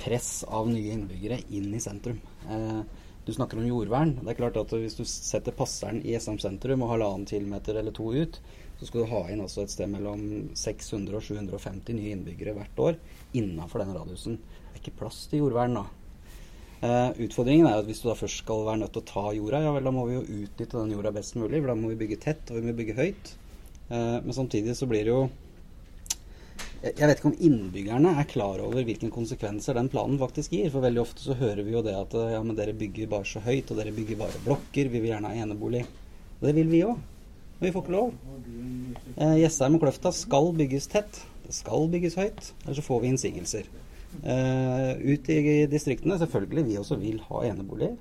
press 0.00 0.42
av 0.48 0.68
nye 0.72 0.96
innbyggere 0.96 1.44
inn 1.54 1.72
i 1.76 1.82
sentrum. 1.82 2.20
Eh, 2.48 3.02
du 3.24 3.32
snakker 3.32 3.58
om 3.58 3.66
jordvern. 3.66 4.18
Det 4.20 4.34
er 4.34 4.38
klart 4.38 4.58
at 4.60 4.72
Hvis 4.72 4.98
du 4.98 5.04
setter 5.08 5.52
passeren 5.56 6.02
i 6.04 6.16
SM-sentrum 6.18 6.84
og 6.84 6.92
halvannen 6.92 7.26
kilometer 7.26 7.78
eller 7.80 7.94
to 7.96 8.10
ut, 8.12 8.40
så 8.78 8.86
skal 8.86 9.04
du 9.04 9.12
ha 9.12 9.22
inn 9.32 9.40
altså 9.40 9.62
et 9.62 9.72
sted 9.72 9.88
mellom 9.88 10.50
600 10.58 11.16
og 11.16 11.22
750 11.24 11.96
nye 11.96 12.12
innbyggere 12.12 12.56
hvert 12.56 12.80
år 12.88 12.98
innafor 13.32 13.80
den 13.80 13.94
radiusen. 13.96 14.40
Det 14.40 14.74
er 14.74 14.82
ikke 14.82 14.98
plass 15.04 15.24
til 15.30 15.44
jordvern 15.44 15.78
da. 15.78 15.84
Uh, 16.84 17.14
utfordringen 17.24 17.64
er 17.64 17.78
at 17.80 17.86
hvis 17.88 18.02
du 18.02 18.10
da 18.10 18.16
først 18.18 18.42
skal 18.42 18.66
være 18.66 18.82
nødt 18.82 18.92
til 18.92 19.00
å 19.00 19.08
ta 19.08 19.22
jorda, 19.32 19.62
ja 19.64 19.70
vel, 19.72 19.86
da 19.86 19.92
må 19.94 20.04
vi 20.04 20.18
jo 20.18 20.42
utnytte 20.42 20.76
den 20.82 20.92
jorda 20.92 21.14
best 21.16 21.38
mulig, 21.38 21.62
for 21.62 21.70
da 21.70 21.76
må 21.80 21.92
vi 21.94 22.00
bygge 22.02 22.18
tett 22.20 22.50
og 22.52 22.58
vi 22.58 22.66
må 22.66 22.74
bygge 22.76 22.98
høyt. 22.98 23.30
Uh, 23.88 24.20
men 24.26 24.36
samtidig 24.36 24.74
så 24.76 24.88
blir 24.90 25.06
det 25.06 25.14
jo 25.14 25.22
jeg 26.82 27.08
vet 27.08 27.18
ikke 27.18 27.30
om 27.30 27.38
innbyggerne 27.48 28.10
er 28.20 28.26
klar 28.28 28.60
over 28.64 28.84
hvilke 28.84 29.08
konsekvenser 29.12 29.78
den 29.78 29.88
planen 29.92 30.18
faktisk 30.20 30.52
gir. 30.52 30.68
For 30.72 30.84
veldig 30.84 31.02
ofte 31.04 31.24
så 31.24 31.36
hører 31.38 31.62
vi 31.64 31.76
jo 31.76 31.84
det 31.86 31.94
at 31.96 32.16
ja, 32.34 32.42
men 32.44 32.58
dere 32.58 32.76
bygger 32.76 33.10
bare 33.12 33.28
så 33.28 33.40
høyt, 33.44 33.70
og 33.72 33.80
dere 33.80 33.94
bygger 33.96 34.20
bare 34.20 34.42
blokker. 34.44 34.90
Vi 34.92 35.00
vil 35.00 35.12
gjerne 35.14 35.32
ha 35.32 35.44
enebolig. 35.46 35.84
Og 36.40 36.48
det 36.48 36.56
vil 36.58 36.72
vi 36.72 36.82
òg. 36.84 36.98
Men 37.58 37.68
vi 37.68 37.72
får 37.72 37.84
ikke 37.86 37.94
lov. 37.94 38.10
Eh, 39.14 39.36
Jessheim 39.40 39.78
og 39.78 39.84
Kløfta 39.84 40.10
skal 40.12 40.50
bygges 40.58 40.88
tett. 40.92 41.20
Det 41.46 41.54
skal 41.54 41.86
bygges 41.92 42.18
høyt. 42.18 42.50
Ellers 42.64 42.80
så 42.80 42.84
får 42.84 43.02
vi 43.02 43.12
innsigelser. 43.12 43.70
Eh, 44.22 44.90
ut 45.00 45.30
i 45.30 45.38
distriktene, 45.70 46.18
selvfølgelig, 46.20 46.66
vi 46.68 46.80
også 46.80 46.98
vil 47.00 47.22
ha 47.28 47.44
eneboliger. 47.48 47.94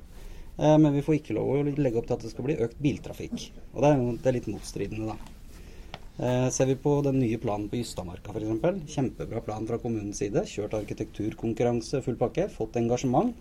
Eh, 0.57 0.75
men 0.77 0.91
vi 0.93 1.03
får 1.05 1.19
ikke 1.19 1.37
lov 1.37 1.53
å 1.53 1.61
legge 1.63 2.01
opp 2.01 2.09
til 2.09 2.17
at 2.17 2.25
det 2.25 2.33
skal 2.33 2.47
bli 2.49 2.57
økt 2.65 2.81
biltrafikk. 2.83 3.47
Og 3.73 3.85
det 3.85 3.93
er, 3.93 4.03
det 4.17 4.31
er 4.31 4.37
litt 4.39 4.51
motstridende, 4.51 5.13
da. 5.13 5.32
Eh, 6.17 6.49
ser 6.49 6.65
vi 6.69 6.75
på 6.77 7.01
den 7.01 7.17
nye 7.19 7.39
planen 7.41 7.69
på 7.69 7.79
Ystadmarka 7.79 8.35
f.eks. 8.37 8.93
Kjempebra 8.93 9.41
plan 9.41 9.65
fra 9.65 9.79
kommunens 9.81 10.19
side. 10.21 10.45
Kjørt 10.45 10.75
arkitekturkonkurranse, 10.77 12.03
full 12.05 12.19
pakke. 12.19 12.45
Fått 12.53 12.77
engasjement. 12.77 13.33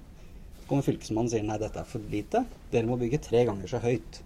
Så 0.56 0.68
kommer 0.70 0.86
Fylkesmannen 0.86 1.28
og 1.28 1.34
sier 1.34 1.44
nei, 1.44 1.58
dette 1.60 1.82
er 1.82 1.88
for 1.90 2.12
lite. 2.12 2.46
Dere 2.72 2.88
må 2.88 2.96
bygge 3.00 3.20
tre 3.26 3.44
ganger 3.48 3.68
så 3.68 3.82
høyt. 3.82 4.22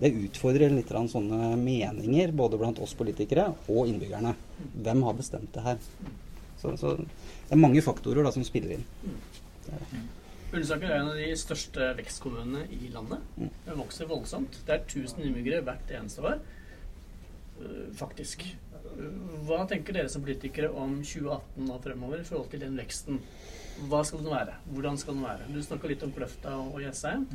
Det 0.00 0.10
utfordrer 0.24 0.72
litt 0.72 0.90
sånne 0.90 1.52
meninger 1.60 2.32
både 2.34 2.58
blant 2.58 2.80
oss 2.82 2.96
politikere 2.98 3.50
og 3.68 3.92
innbyggerne. 3.92 4.34
Hvem 4.82 5.04
har 5.06 5.20
bestemt 5.20 5.52
det 5.54 5.62
her? 5.68 5.78
Så, 6.60 6.74
så 6.80 6.96
det 6.96 7.52
er 7.52 7.60
mange 7.60 7.84
faktorer 7.84 8.24
da, 8.24 8.32
som 8.34 8.44
spiller 8.46 8.78
inn. 8.78 8.88
Ullensaker 10.54 10.88
er 10.88 10.98
en 11.02 11.12
av 11.12 11.20
de 11.20 11.30
største 11.38 11.92
vekstkommunene 11.98 12.66
i 12.72 12.90
landet. 12.94 13.22
Den 13.36 13.78
vokser 13.78 14.08
voldsomt. 14.10 14.62
Det 14.66 14.78
er 14.78 14.84
1000 14.86 15.26
innbyggere 15.28 15.64
hvert 15.66 15.92
eneste 15.92 16.24
år. 16.24 16.40
Uh, 17.60 17.90
faktisk. 17.96 18.46
Hva 19.48 19.64
tenker 19.70 19.96
dere 19.96 20.10
som 20.12 20.22
politikere 20.22 20.70
om 20.70 21.00
2018 21.02 21.70
og 21.74 21.82
fremover 21.82 22.22
i 22.22 22.26
forhold 22.28 22.50
til 22.52 22.62
den 22.62 22.78
veksten? 22.78 23.20
Hva 23.90 24.04
skal 24.06 24.22
den 24.22 24.30
være? 24.30 24.54
Hvordan 24.70 24.98
skal 25.00 25.16
den 25.16 25.26
være? 25.26 25.48
Du 25.50 25.60
snakka 25.62 25.90
litt 25.90 26.04
om 26.06 26.14
Kløfta 26.14 26.54
og 26.60 26.78
Jessheim. 26.82 27.26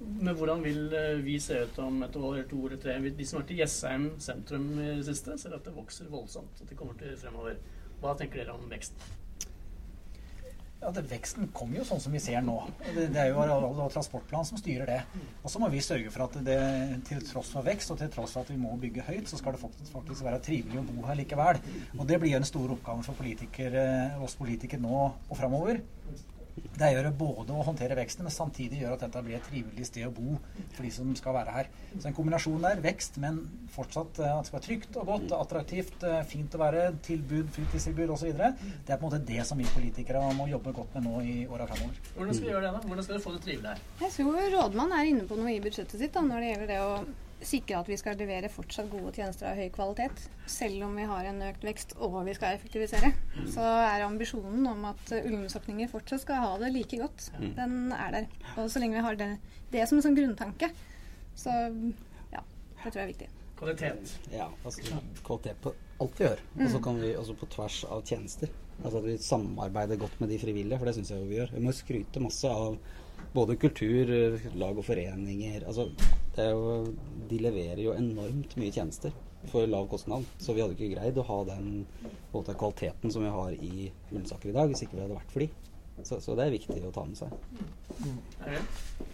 Men 0.00 0.34
hvordan 0.36 0.62
vil 0.64 0.86
uh, 0.92 1.24
vi 1.24 1.38
se 1.40 1.62
ut 1.64 1.80
om 1.84 2.02
et 2.04 2.16
år 2.16 2.34
eller 2.34 2.50
to 2.50 2.60
eller 2.66 2.80
tre? 2.80 2.98
De 3.08 3.26
som 3.28 3.38
har 3.38 3.46
vært 3.46 3.56
i 3.56 3.60
Jessheim 3.62 4.10
sentrum 4.20 4.70
i 4.78 4.90
det 4.98 5.08
siste, 5.08 5.38
ser 5.40 5.56
at 5.56 5.64
det 5.66 5.76
vokser 5.76 6.12
voldsomt. 6.12 6.60
At 6.60 6.72
det 6.72 6.78
kommer 6.78 6.96
til 7.00 7.16
fremover. 7.20 7.60
Hva 8.00 8.16
tenker 8.16 8.42
dere 8.42 8.56
om 8.56 8.68
veksten? 8.70 9.18
Ja, 10.80 10.88
det, 10.96 11.02
Veksten 11.10 11.50
kommer 11.52 11.76
jo 11.76 11.84
sånn 11.84 12.00
som 12.00 12.14
vi 12.14 12.20
ser 12.24 12.40
nå. 12.40 12.56
Det, 12.80 13.10
det 13.12 13.20
er 13.20 13.28
jo 13.34 13.42
areal- 13.42 13.66
og 13.68 13.90
transportplan 13.92 14.46
som 14.48 14.56
styrer 14.56 14.88
det. 14.88 15.00
Og 15.42 15.52
så 15.52 15.60
må 15.60 15.68
vi 15.72 15.82
sørge 15.84 16.08
for 16.14 16.24
at 16.24 16.38
det 16.46 16.56
til 17.08 17.20
tross 17.28 17.50
for 17.52 17.66
vekst 17.66 17.92
og 17.92 18.00
til 18.00 18.08
tross 18.14 18.32
for 18.32 18.46
at 18.46 18.52
vi 18.52 18.56
må 18.60 18.72
bygge 18.80 19.04
høyt, 19.04 19.28
så 19.28 19.36
skal 19.36 19.56
det 19.56 19.60
faktisk, 19.60 19.92
faktisk 19.92 20.24
være 20.24 20.40
trivelig 20.46 20.80
å 20.80 20.86
bo 20.88 21.04
her 21.04 21.20
likevel. 21.20 21.60
Og 21.98 22.06
det 22.08 22.20
blir 22.22 22.38
en 22.38 22.48
stor 22.48 22.72
oppgave 22.72 23.04
for 23.04 23.20
politikere, 23.20 23.84
oss 24.24 24.38
politikere 24.40 24.80
nå 24.80 25.02
og 25.04 25.34
framover. 25.36 25.82
Det 26.80 26.88
gjør 26.94 27.00
gjør 27.10 27.16
både 27.18 27.54
å 27.54 27.64
håndtere 27.66 27.96
veksten, 27.98 28.24
men 28.26 28.34
samtidig 28.34 28.80
gjør 28.80 28.94
at 28.94 29.04
dette 29.04 29.22
blir 29.24 29.36
et 29.38 29.46
trivelig 29.46 29.86
sted 29.88 30.06
å 30.06 30.12
bo 30.14 30.36
for 30.74 30.86
de 30.86 30.90
som 30.94 31.10
skal 31.18 31.36
være 31.36 31.54
her. 31.54 31.70
Så 31.96 32.08
en 32.08 32.16
kombinasjon 32.16 32.64
der. 32.64 32.82
Vekst, 32.84 33.18
men 33.22 33.42
fortsatt 33.74 34.20
eh, 34.22 34.32
at 34.32 34.44
det 34.44 34.50
skal 34.50 34.58
være 34.58 34.66
trygt 34.66 34.98
og 35.00 35.08
godt, 35.10 35.34
attraktivt, 35.36 36.04
eh, 36.08 36.20
fint 36.28 36.56
å 36.56 36.62
være, 36.62 36.86
tilbud, 37.06 37.50
fritidstilbud 37.56 38.14
osv. 38.16 38.32
Det 38.36 38.50
er 38.50 39.00
på 39.00 39.00
en 39.00 39.06
måte 39.08 39.22
det 39.30 39.46
som 39.48 39.60
vi 39.60 39.68
politikere 39.74 40.22
må 40.38 40.48
jobbe 40.50 40.74
godt 40.76 40.98
med 40.98 41.08
nå 41.08 41.24
i 41.24 41.38
åra 41.48 41.68
framover. 41.70 41.98
Hvordan 42.16 42.38
skal 42.38 42.48
vi 42.48 42.54
gjøre 42.54 42.66
det? 42.68 42.76
da? 42.76 42.84
Hvordan 42.92 43.08
skal 43.08 43.16
dere 43.16 43.26
få 43.26 43.34
det 43.36 43.42
trivelig 43.46 43.74
her? 43.74 43.82
Jeg 44.04 44.14
tror 44.16 44.54
rådmannen 44.56 44.98
er 44.98 45.10
inne 45.14 45.26
på 45.28 45.40
noe 45.40 45.56
i 45.56 45.60
budsjettet 45.64 45.98
sitt 46.00 46.16
da, 46.16 46.24
når 46.26 46.44
det 46.44 46.54
gjelder 46.54 46.72
det 46.74 46.80
å 46.84 46.94
sikre 47.46 47.78
at 47.80 47.88
vi 47.88 47.96
skal 48.00 48.18
levere 48.20 48.50
fortsatt 48.52 48.90
gode 48.92 49.12
tjenester 49.16 49.48
av 49.50 49.58
høy 49.58 49.70
kvalitet. 49.74 50.22
Selv 50.50 50.84
om 50.86 50.94
vi 50.98 51.06
har 51.08 51.28
en 51.30 51.42
økt 51.48 51.64
vekst 51.64 51.94
og 51.98 52.18
vi 52.26 52.34
skal 52.36 52.58
effektivisere. 52.58 53.12
Så 53.48 53.64
er 53.64 54.04
ambisjonen 54.06 54.66
om 54.70 54.86
at 54.90 55.12
Ullensaksninger 55.22 55.90
fortsatt 55.92 56.24
skal 56.24 56.42
ha 56.44 56.54
det 56.62 56.72
like 56.74 57.00
godt. 57.00 57.30
Den 57.40 57.92
er 57.96 58.16
der. 58.16 58.30
Og 58.56 58.70
så 58.70 58.82
lenge 58.82 58.98
vi 58.98 59.04
har 59.06 59.18
det, 59.20 59.30
det 59.72 59.88
som 59.88 60.00
en 60.00 60.06
sånn 60.08 60.18
grunntanke, 60.18 60.70
så 61.38 61.52
ja, 62.32 62.42
det 62.42 62.90
tror 62.90 63.00
jeg 63.00 63.06
er 63.06 63.12
viktig. 63.14 63.30
Kvalitet. 63.60 64.16
Ja, 64.32 64.48
altså 64.64 64.84
kvalitet 65.24 65.60
på 65.60 65.74
alt 66.00 66.18
vi 66.20 66.26
gjør. 66.26 66.42
Og 66.60 66.66
så 66.72 66.80
kan 66.84 67.00
vi 67.00 67.14
også 67.16 67.36
på 67.40 67.48
tvers 67.54 67.82
av 67.88 68.04
tjenester. 68.08 68.52
Altså 68.80 69.02
at 69.02 69.06
vi 69.10 69.18
samarbeider 69.20 70.00
godt 70.00 70.20
med 70.22 70.32
de 70.32 70.38
frivillige, 70.40 70.78
for 70.80 70.88
det 70.88 70.96
syns 70.96 71.10
jeg 71.12 71.20
jo 71.20 71.28
vi 71.28 71.36
gjør. 71.36 71.52
Vi 71.56 71.64
må 71.66 71.74
skryte 71.76 72.22
masse 72.24 72.48
av 72.48 72.78
både 73.34 73.56
kultur, 73.60 74.12
lag 74.58 74.78
og 74.78 74.86
foreninger. 74.86 75.64
Altså, 75.66 75.88
det 76.36 76.46
er 76.46 76.54
jo, 76.54 76.94
de 77.30 77.40
leverer 77.42 77.82
jo 77.84 77.96
enormt 77.96 78.56
mye 78.60 78.74
tjenester 78.74 79.14
for 79.50 79.66
lav 79.70 79.88
kostnad. 79.90 80.26
Så 80.38 80.54
vi 80.54 80.62
hadde 80.62 80.76
ikke 80.76 80.92
greid 80.94 81.18
å 81.18 81.26
ha 81.28 81.40
den 81.48 81.84
måte, 82.34 82.54
kvaliteten 82.54 83.12
som 83.12 83.24
vi 83.24 83.32
har 83.34 83.56
i 83.56 83.90
Ullensaker 84.10 84.52
i 84.52 84.56
dag, 84.56 84.70
hvis 84.70 84.84
ikke 84.86 84.98
vi 84.98 85.04
hadde 85.04 85.18
vært 85.18 85.34
for 85.34 85.44
de. 85.44 85.50
Så, 86.06 86.16
så 86.24 86.34
det 86.36 86.46
er 86.46 86.54
viktig 86.54 86.80
å 86.86 86.92
ta 86.94 87.04
med 87.04 87.18
seg. 87.18 87.32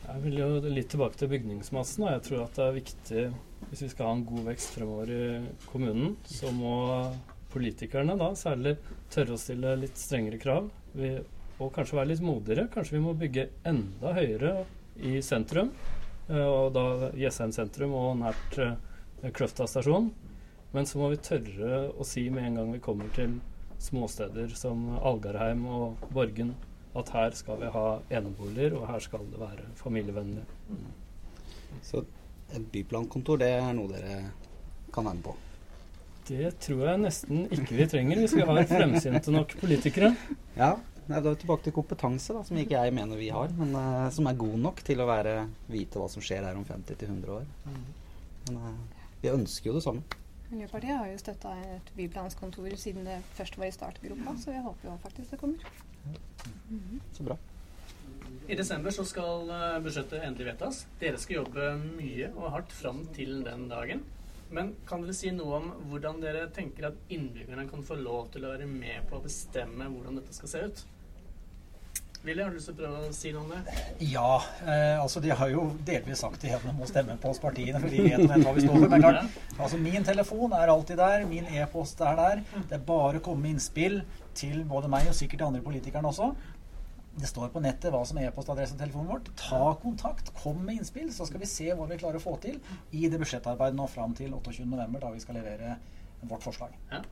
Jeg 0.06 0.22
vil 0.22 0.36
jo 0.38 0.48
litt 0.70 0.90
tilbake 0.92 1.18
til 1.18 1.30
bygningsmassen. 1.32 2.04
og 2.06 2.12
Jeg 2.14 2.24
tror 2.28 2.44
at 2.44 2.58
det 2.58 2.66
er 2.66 2.76
viktig 2.76 3.24
hvis 3.70 3.82
vi 3.82 3.88
skal 3.90 4.10
ha 4.10 4.18
en 4.18 4.26
god 4.28 4.44
vekst 4.52 4.76
fremover 4.76 5.10
i 5.10 5.22
kommunen, 5.66 6.14
så 6.28 6.52
må 6.54 6.76
politikerne 7.50 8.14
da 8.20 8.30
særlig 8.38 8.76
tørre 9.12 9.34
å 9.34 9.40
stille 9.40 9.74
litt 9.80 9.98
strengere 9.98 10.38
krav. 10.38 10.68
Vi, 10.94 11.16
og 11.60 11.72
kanskje 11.72 11.96
være 11.98 12.10
litt 12.12 12.22
modigere. 12.24 12.66
Kanskje 12.72 12.96
vi 12.98 13.02
må 13.04 13.14
bygge 13.16 13.48
enda 13.66 14.12
høyere 14.16 14.52
i 15.00 15.20
sentrum. 15.24 15.70
eh, 16.28 16.36
Og 16.46 16.72
da 16.74 17.10
Jessheim 17.16 17.52
sentrum 17.52 17.94
og 17.96 18.16
nært 18.20 18.58
eh, 18.58 19.30
Kløfta 19.32 19.66
stasjon. 19.66 20.10
Men 20.74 20.84
så 20.86 20.98
må 21.00 21.08
vi 21.12 21.16
tørre 21.24 21.86
å 21.96 22.04
si 22.04 22.28
med 22.30 22.44
en 22.44 22.54
gang 22.60 22.72
vi 22.74 22.78
kommer 22.84 23.08
til 23.16 23.38
småsteder 23.80 24.52
som 24.56 24.98
Algarheim 24.98 25.64
og 25.68 25.96
Borgen, 26.12 26.54
at 26.96 27.08
her 27.12 27.30
skal 27.36 27.58
vi 27.60 27.70
ha 27.72 27.86
eneboliger, 28.10 28.74
og 28.76 28.86
her 28.88 29.00
skal 29.04 29.24
det 29.30 29.40
være 29.40 29.64
familievennlig. 29.76 30.44
Så 31.84 32.02
et 32.54 32.68
byplankontor, 32.72 33.40
det 33.40 33.50
er 33.56 33.72
noe 33.76 33.88
dere 33.92 34.18
kan 34.92 35.04
være 35.04 35.14
med 35.18 35.24
på. 35.26 35.34
Det 36.26 36.52
tror 36.64 36.84
jeg 36.88 37.02
nesten 37.04 37.44
ikke 37.54 37.76
vi 37.78 37.86
trenger 37.90 38.20
hvis 38.22 38.34
vi 38.34 38.46
har 38.48 38.62
fremsynte 38.66 39.32
nok 39.34 39.52
politikere. 39.60 40.12
Ja, 40.56 40.74
nei, 41.06 41.20
da 41.20 41.30
er 41.30 41.34
vi 41.36 41.40
tilbake 41.44 41.66
til 41.66 41.74
kompetanse, 41.76 42.34
da, 42.36 42.42
som 42.46 42.58
ikke 42.60 42.78
jeg 42.78 42.94
mener 42.96 43.20
vi 43.20 43.30
har, 43.34 43.52
men 43.58 43.74
uh, 43.78 44.06
som 44.14 44.28
er 44.28 44.38
god 44.38 44.60
nok 44.68 44.84
til 44.86 45.02
å 45.02 45.08
være, 45.08 45.38
vite 45.72 46.02
hva 46.02 46.10
som 46.12 46.24
skjer 46.24 46.46
her 46.46 46.58
om 46.58 46.66
50-100 46.68 47.34
år. 47.38 47.48
Men 48.46 48.62
uh, 48.62 49.02
vi 49.22 49.32
ønsker 49.32 49.70
jo 49.70 49.76
det 49.78 49.84
samme. 49.86 50.22
Miljøpartiet 50.46 50.94
har 50.94 51.10
jo 51.10 51.18
støtta 51.18 51.52
et 51.74 51.88
byplanskontor 51.96 52.74
siden 52.78 53.06
det 53.08 53.18
først 53.34 53.58
var 53.58 53.66
i 53.66 53.74
startgropa, 53.74 54.36
så 54.38 54.54
jeg 54.54 54.62
håper 54.62 54.90
jo 54.92 54.96
faktisk 55.02 55.34
det 55.34 55.40
kommer. 55.40 55.70
Så 57.16 57.26
bra. 57.26 57.38
I 58.46 58.54
desember 58.54 58.94
så 58.94 59.02
skal 59.06 59.50
eh, 59.50 59.78
budsjettet 59.82 60.22
endelig 60.22 60.52
vedtas. 60.52 60.84
Dere 61.00 61.18
skal 61.18 61.40
jobbe 61.40 61.72
mye 61.82 62.28
og 62.36 62.52
hardt 62.54 62.74
fram 62.74 63.02
til 63.16 63.40
den 63.46 63.66
dagen. 63.70 64.04
Men 64.54 64.70
kan 64.86 65.02
dere 65.02 65.16
si 65.18 65.32
noe 65.34 65.58
om 65.58 65.72
hvordan 65.90 66.20
dere 66.22 66.44
tenker 66.54 66.92
at 66.92 67.00
innbyggerne 67.10 67.66
kan 67.66 67.82
få 67.86 67.98
lov 67.98 68.28
til 68.34 68.46
å 68.46 68.52
være 68.52 68.68
med 68.70 69.08
på 69.10 69.18
å 69.18 69.24
bestemme 69.24 69.88
hvordan 69.90 70.20
dette 70.20 70.36
skal 70.36 70.52
se 70.52 70.62
ut? 70.68 70.84
Willy, 72.26 72.42
har 72.42 72.50
du 72.50 72.56
lyst 72.58 72.66
til 72.66 72.74
å 72.74 72.78
prøve 72.80 73.00
å 73.06 73.10
si 73.14 73.30
noe 73.30 73.44
om 73.44 73.52
det? 73.54 73.74
Ja, 74.10 74.40
eh, 74.66 74.96
altså 74.98 75.20
de 75.22 75.30
har 75.38 75.50
jo 75.52 75.68
delvis 75.86 76.24
sagt 76.24 76.42
de 76.42 76.50
om 76.56 76.80
må 76.80 76.88
stemme 76.90 77.14
på 77.22 77.30
oss 77.30 77.38
partiene, 77.38 77.78
for 77.78 77.92
de 77.92 78.02
vet 78.02 78.24
hva 78.42 78.54
vi 78.56 78.64
står 78.64 78.80
for. 78.80 78.86
Men 78.90 79.04
klart, 79.04 79.36
altså 79.54 79.78
min 79.78 80.06
telefon 80.08 80.56
er 80.58 80.72
alltid 80.72 80.98
der, 80.98 81.22
min 81.30 81.46
e-post 81.54 82.02
er 82.02 82.18
der. 82.18 82.42
Det 82.56 82.80
er 82.80 82.84
bare 82.88 83.20
å 83.20 83.24
komme 83.28 83.46
med 83.46 83.56
innspill 83.56 84.00
til 84.34 84.64
både 84.66 84.90
meg 84.90 85.06
og 85.06 85.14
sikkert 85.14 85.44
de 85.44 85.48
andre 85.52 85.62
politikerne 85.62 86.10
også. 86.10 86.32
Det 87.16 87.30
står 87.30 87.52
på 87.54 87.62
nettet 87.62 87.94
hva 87.94 88.02
som 88.04 88.18
er 88.18 88.32
e-postadressen 88.32 88.74
og 88.74 88.82
telefonen 88.82 89.12
vårt. 89.14 89.30
Ta 89.46 89.62
kontakt, 89.80 90.34
kom 90.42 90.58
med 90.66 90.80
innspill, 90.80 91.12
så 91.14 91.30
skal 91.30 91.44
vi 91.44 91.50
se 91.54 91.70
hva 91.70 91.86
vi 91.86 92.00
klarer 92.02 92.18
å 92.18 92.26
få 92.26 92.34
til 92.42 92.58
i 92.90 93.06
det 93.06 93.22
budsjettarbeidet 93.22 93.78
nå 93.78 93.86
fram 93.88 94.18
til 94.18 94.34
28.11., 94.34 94.98
da 94.98 95.14
vi 95.14 95.22
skal 95.22 95.38
levere 95.38 95.76
vårt 96.26 96.42
forslag. 96.42 96.74
Ja. 96.90 97.04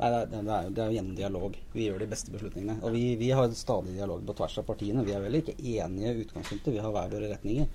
Nei, 0.00 0.08
det 0.08 0.38
er, 0.38 0.44
det 0.72 0.80
er, 0.82 0.86
jo- 0.88 0.94
gjennom 0.96 1.16
dialog 1.18 1.56
vi 1.74 1.86
gjør 1.88 2.00
de 2.02 2.08
beste 2.10 2.32
beslutningene. 2.32 2.78
Og 2.82 2.94
vi, 2.94 3.02
vi 3.20 3.28
har 3.36 3.50
stadig 3.56 3.92
dialog 3.98 4.22
på 4.26 4.34
tvers 4.38 4.56
av 4.62 4.64
partiene. 4.70 5.04
Vi 5.06 5.12
er 5.14 5.20
vel 5.24 5.36
ikke 5.42 5.54
enige 5.58 6.14
i 6.14 6.22
utgangspunktet, 6.24 6.72
vi 6.74 6.80
har 6.82 6.94
hver 6.94 7.12
våre 7.12 7.28
retninger. 7.34 7.68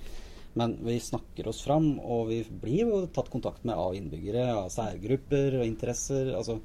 Men 0.58 0.74
vi 0.82 0.96
snakker 1.04 1.48
oss 1.52 1.62
fram, 1.62 2.00
og 2.02 2.32
vi 2.32 2.40
blir 2.50 2.88
jo 2.90 3.04
tatt 3.14 3.30
kontakt 3.30 3.64
med 3.70 3.78
av 3.78 3.94
innbyggere, 3.94 4.48
av 4.58 4.72
særgrupper 4.74 5.60
og 5.60 5.68
interesser. 5.70 6.32
Altså, 6.34 6.58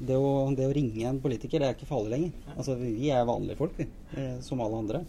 det 0.00 0.16
å, 0.16 0.30
det 0.56 0.64
å 0.66 0.72
ringe 0.74 1.04
en 1.10 1.20
politiker, 1.22 1.60
det 1.60 1.68
er 1.68 1.76
ikke 1.76 1.90
farlig 1.92 2.14
lenger. 2.14 2.32
Altså, 2.56 2.78
vi 2.80 2.94
vi 2.96 3.12
er 3.12 3.28
vanlige 3.28 3.60
folk, 3.60 3.76
vi, 3.78 3.86
eh, 4.16 4.38
som 4.42 4.64
alle 4.64 4.80
andre. 4.80 5.02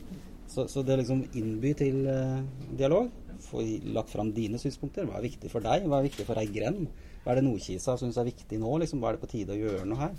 Så, 0.52 0.68
så 0.70 0.84
det 0.86 0.98
å 0.98 1.00
liksom 1.00 1.24
innby 1.40 1.72
til 1.80 2.04
eh, 2.12 2.44
dialog, 2.78 3.08
få 3.48 3.64
lagt 3.96 4.12
fram 4.14 4.30
dine 4.36 4.60
synspunkter. 4.62 5.08
Hva 5.08 5.18
er 5.22 5.26
viktig 5.30 5.50
for 5.52 5.64
deg? 5.64 5.88
Hva 5.88 6.02
er 6.04 6.10
viktig 6.12 6.28
for 6.28 6.40
ei 6.44 6.46
grend? 6.52 6.92
Hva 7.24 7.32
er 7.32 7.40
det 7.40 7.46
Nordkisa 7.48 7.96
syns 8.00 8.18
er 8.20 8.28
viktig 8.28 8.60
nå? 8.60 8.72
Liksom? 8.84 9.00
Hva 9.00 9.12
er 9.12 9.18
det 9.18 9.24
på 9.24 9.32
tide 9.32 9.56
å 9.56 9.60
gjøre 9.60 9.86
noe 9.88 10.02
her? 10.02 10.18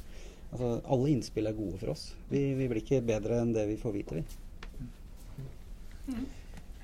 Altså, 0.55 0.71
alle 0.95 1.11
innspill 1.11 1.51
er 1.51 1.57
gode 1.57 1.81
for 1.81 1.93
oss. 1.93 2.07
Vi, 2.31 2.47
vi 2.57 2.69
blir 2.71 2.81
ikke 2.81 3.03
bedre 3.05 3.41
enn 3.43 3.53
det 3.57 3.67
vi 3.69 3.77
får 3.81 3.95
vite, 3.97 4.21
vi. 4.21 4.25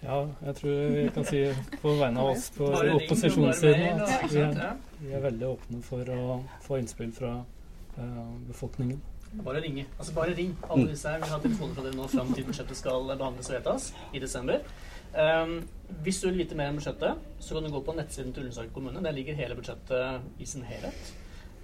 Ja, 0.00 0.16
jeg 0.46 0.56
tror 0.56 0.76
vi 0.94 1.04
kan 1.14 1.26
si 1.28 1.40
på 1.82 1.92
vegne 2.00 2.22
av 2.22 2.32
oss 2.32 2.48
på 2.56 2.68
opposisjonssiden 2.72 4.00
at 4.00 4.26
vi 4.32 4.40
er, 4.40 4.76
vi 5.02 5.12
er 5.12 5.24
veldig 5.26 5.48
åpne 5.50 5.80
for 5.84 6.12
å 6.14 6.38
få 6.64 6.80
innspill 6.80 7.12
fra 7.16 7.34
uh, 7.44 8.30
befolkningen. 8.48 9.00
Bare 9.44 9.60
ringe. 9.62 9.84
Altså 9.98 10.14
bare 10.16 10.34
ring. 10.34 10.56
Alle 10.68 10.88
disse 10.90 11.08
her. 11.08 11.20
Vi 11.22 11.28
har 11.30 11.42
telefoner 11.44 11.76
fra 11.76 11.84
dere 11.84 11.98
nå 11.98 12.08
fram 12.10 12.32
til 12.34 12.48
budsjettet 12.48 12.80
skal 12.80 13.12
behandles 13.12 13.50
og 13.52 13.58
vedtas 13.58 13.90
i 14.16 14.22
desember. 14.24 14.64
Um, 15.10 15.56
hvis 16.04 16.20
du 16.20 16.28
vil 16.28 16.44
vite 16.44 16.56
mer 16.58 16.70
om 16.70 16.78
budsjettet, 16.78 17.24
så 17.42 17.56
kan 17.56 17.66
du 17.66 17.72
gå 17.74 17.80
på 17.82 17.96
nettsiden 17.96 18.34
til 18.34 18.44
Ullensaker 18.44 18.70
kommune. 18.74 19.02
Der 19.02 19.16
ligger 19.16 19.34
hele 19.34 19.56
budsjettet 19.58 20.38
i 20.38 20.46
sin 20.46 20.62
helhet. 20.62 21.16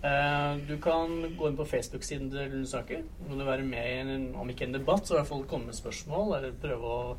Uh, 0.03 0.59
du 0.69 0.77
kan 0.83 1.15
gå 1.39 1.49
inn 1.49 1.57
på 1.59 1.65
Facebook-siden 1.65 2.29
til 2.31 2.51
Ullensaker. 2.51 3.05
Så 3.21 3.29
kan 3.29 3.39
du 3.39 3.47
være 3.47 3.63
med 3.67 3.87
i 3.87 4.01
en, 4.03 4.27
om 4.37 4.51
ikke 4.51 4.67
en 4.67 4.75
debatt, 4.75 5.07
så 5.07 5.15
i 5.15 5.21
hvert 5.21 5.31
fall 5.31 5.47
komme 5.51 5.71
med 5.71 5.79
spørsmål, 5.79 6.37
eller 6.39 6.59
prøve 6.63 6.91
å 6.91 7.17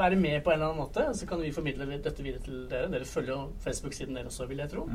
være 0.00 0.16
med 0.16 0.40
på 0.42 0.50
en 0.50 0.58
eller 0.58 0.72
annen 0.72 0.80
måte. 0.80 1.06
Så 1.14 1.28
kan 1.28 1.44
vi 1.44 1.52
formidle 1.52 1.86
dette 1.92 2.24
videre 2.24 2.42
til 2.42 2.66
dere. 2.72 2.90
Dere 2.92 3.08
følger 3.08 3.36
jo 3.36 3.46
Facebook-siden 3.64 4.16
deres 4.16 4.32
også, 4.32 4.48
vil 4.50 4.64
jeg 4.64 4.72
tro. 4.72 4.88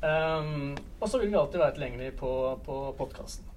Um, 0.00 0.76
og 1.00 1.08
så 1.08 1.20
vil 1.20 1.30
vi 1.30 1.40
alltid 1.40 1.60
være 1.60 1.76
tilgjengelig 1.76 2.12
på, 2.24 2.34
på 2.64 2.82
podkasten. 2.98 3.50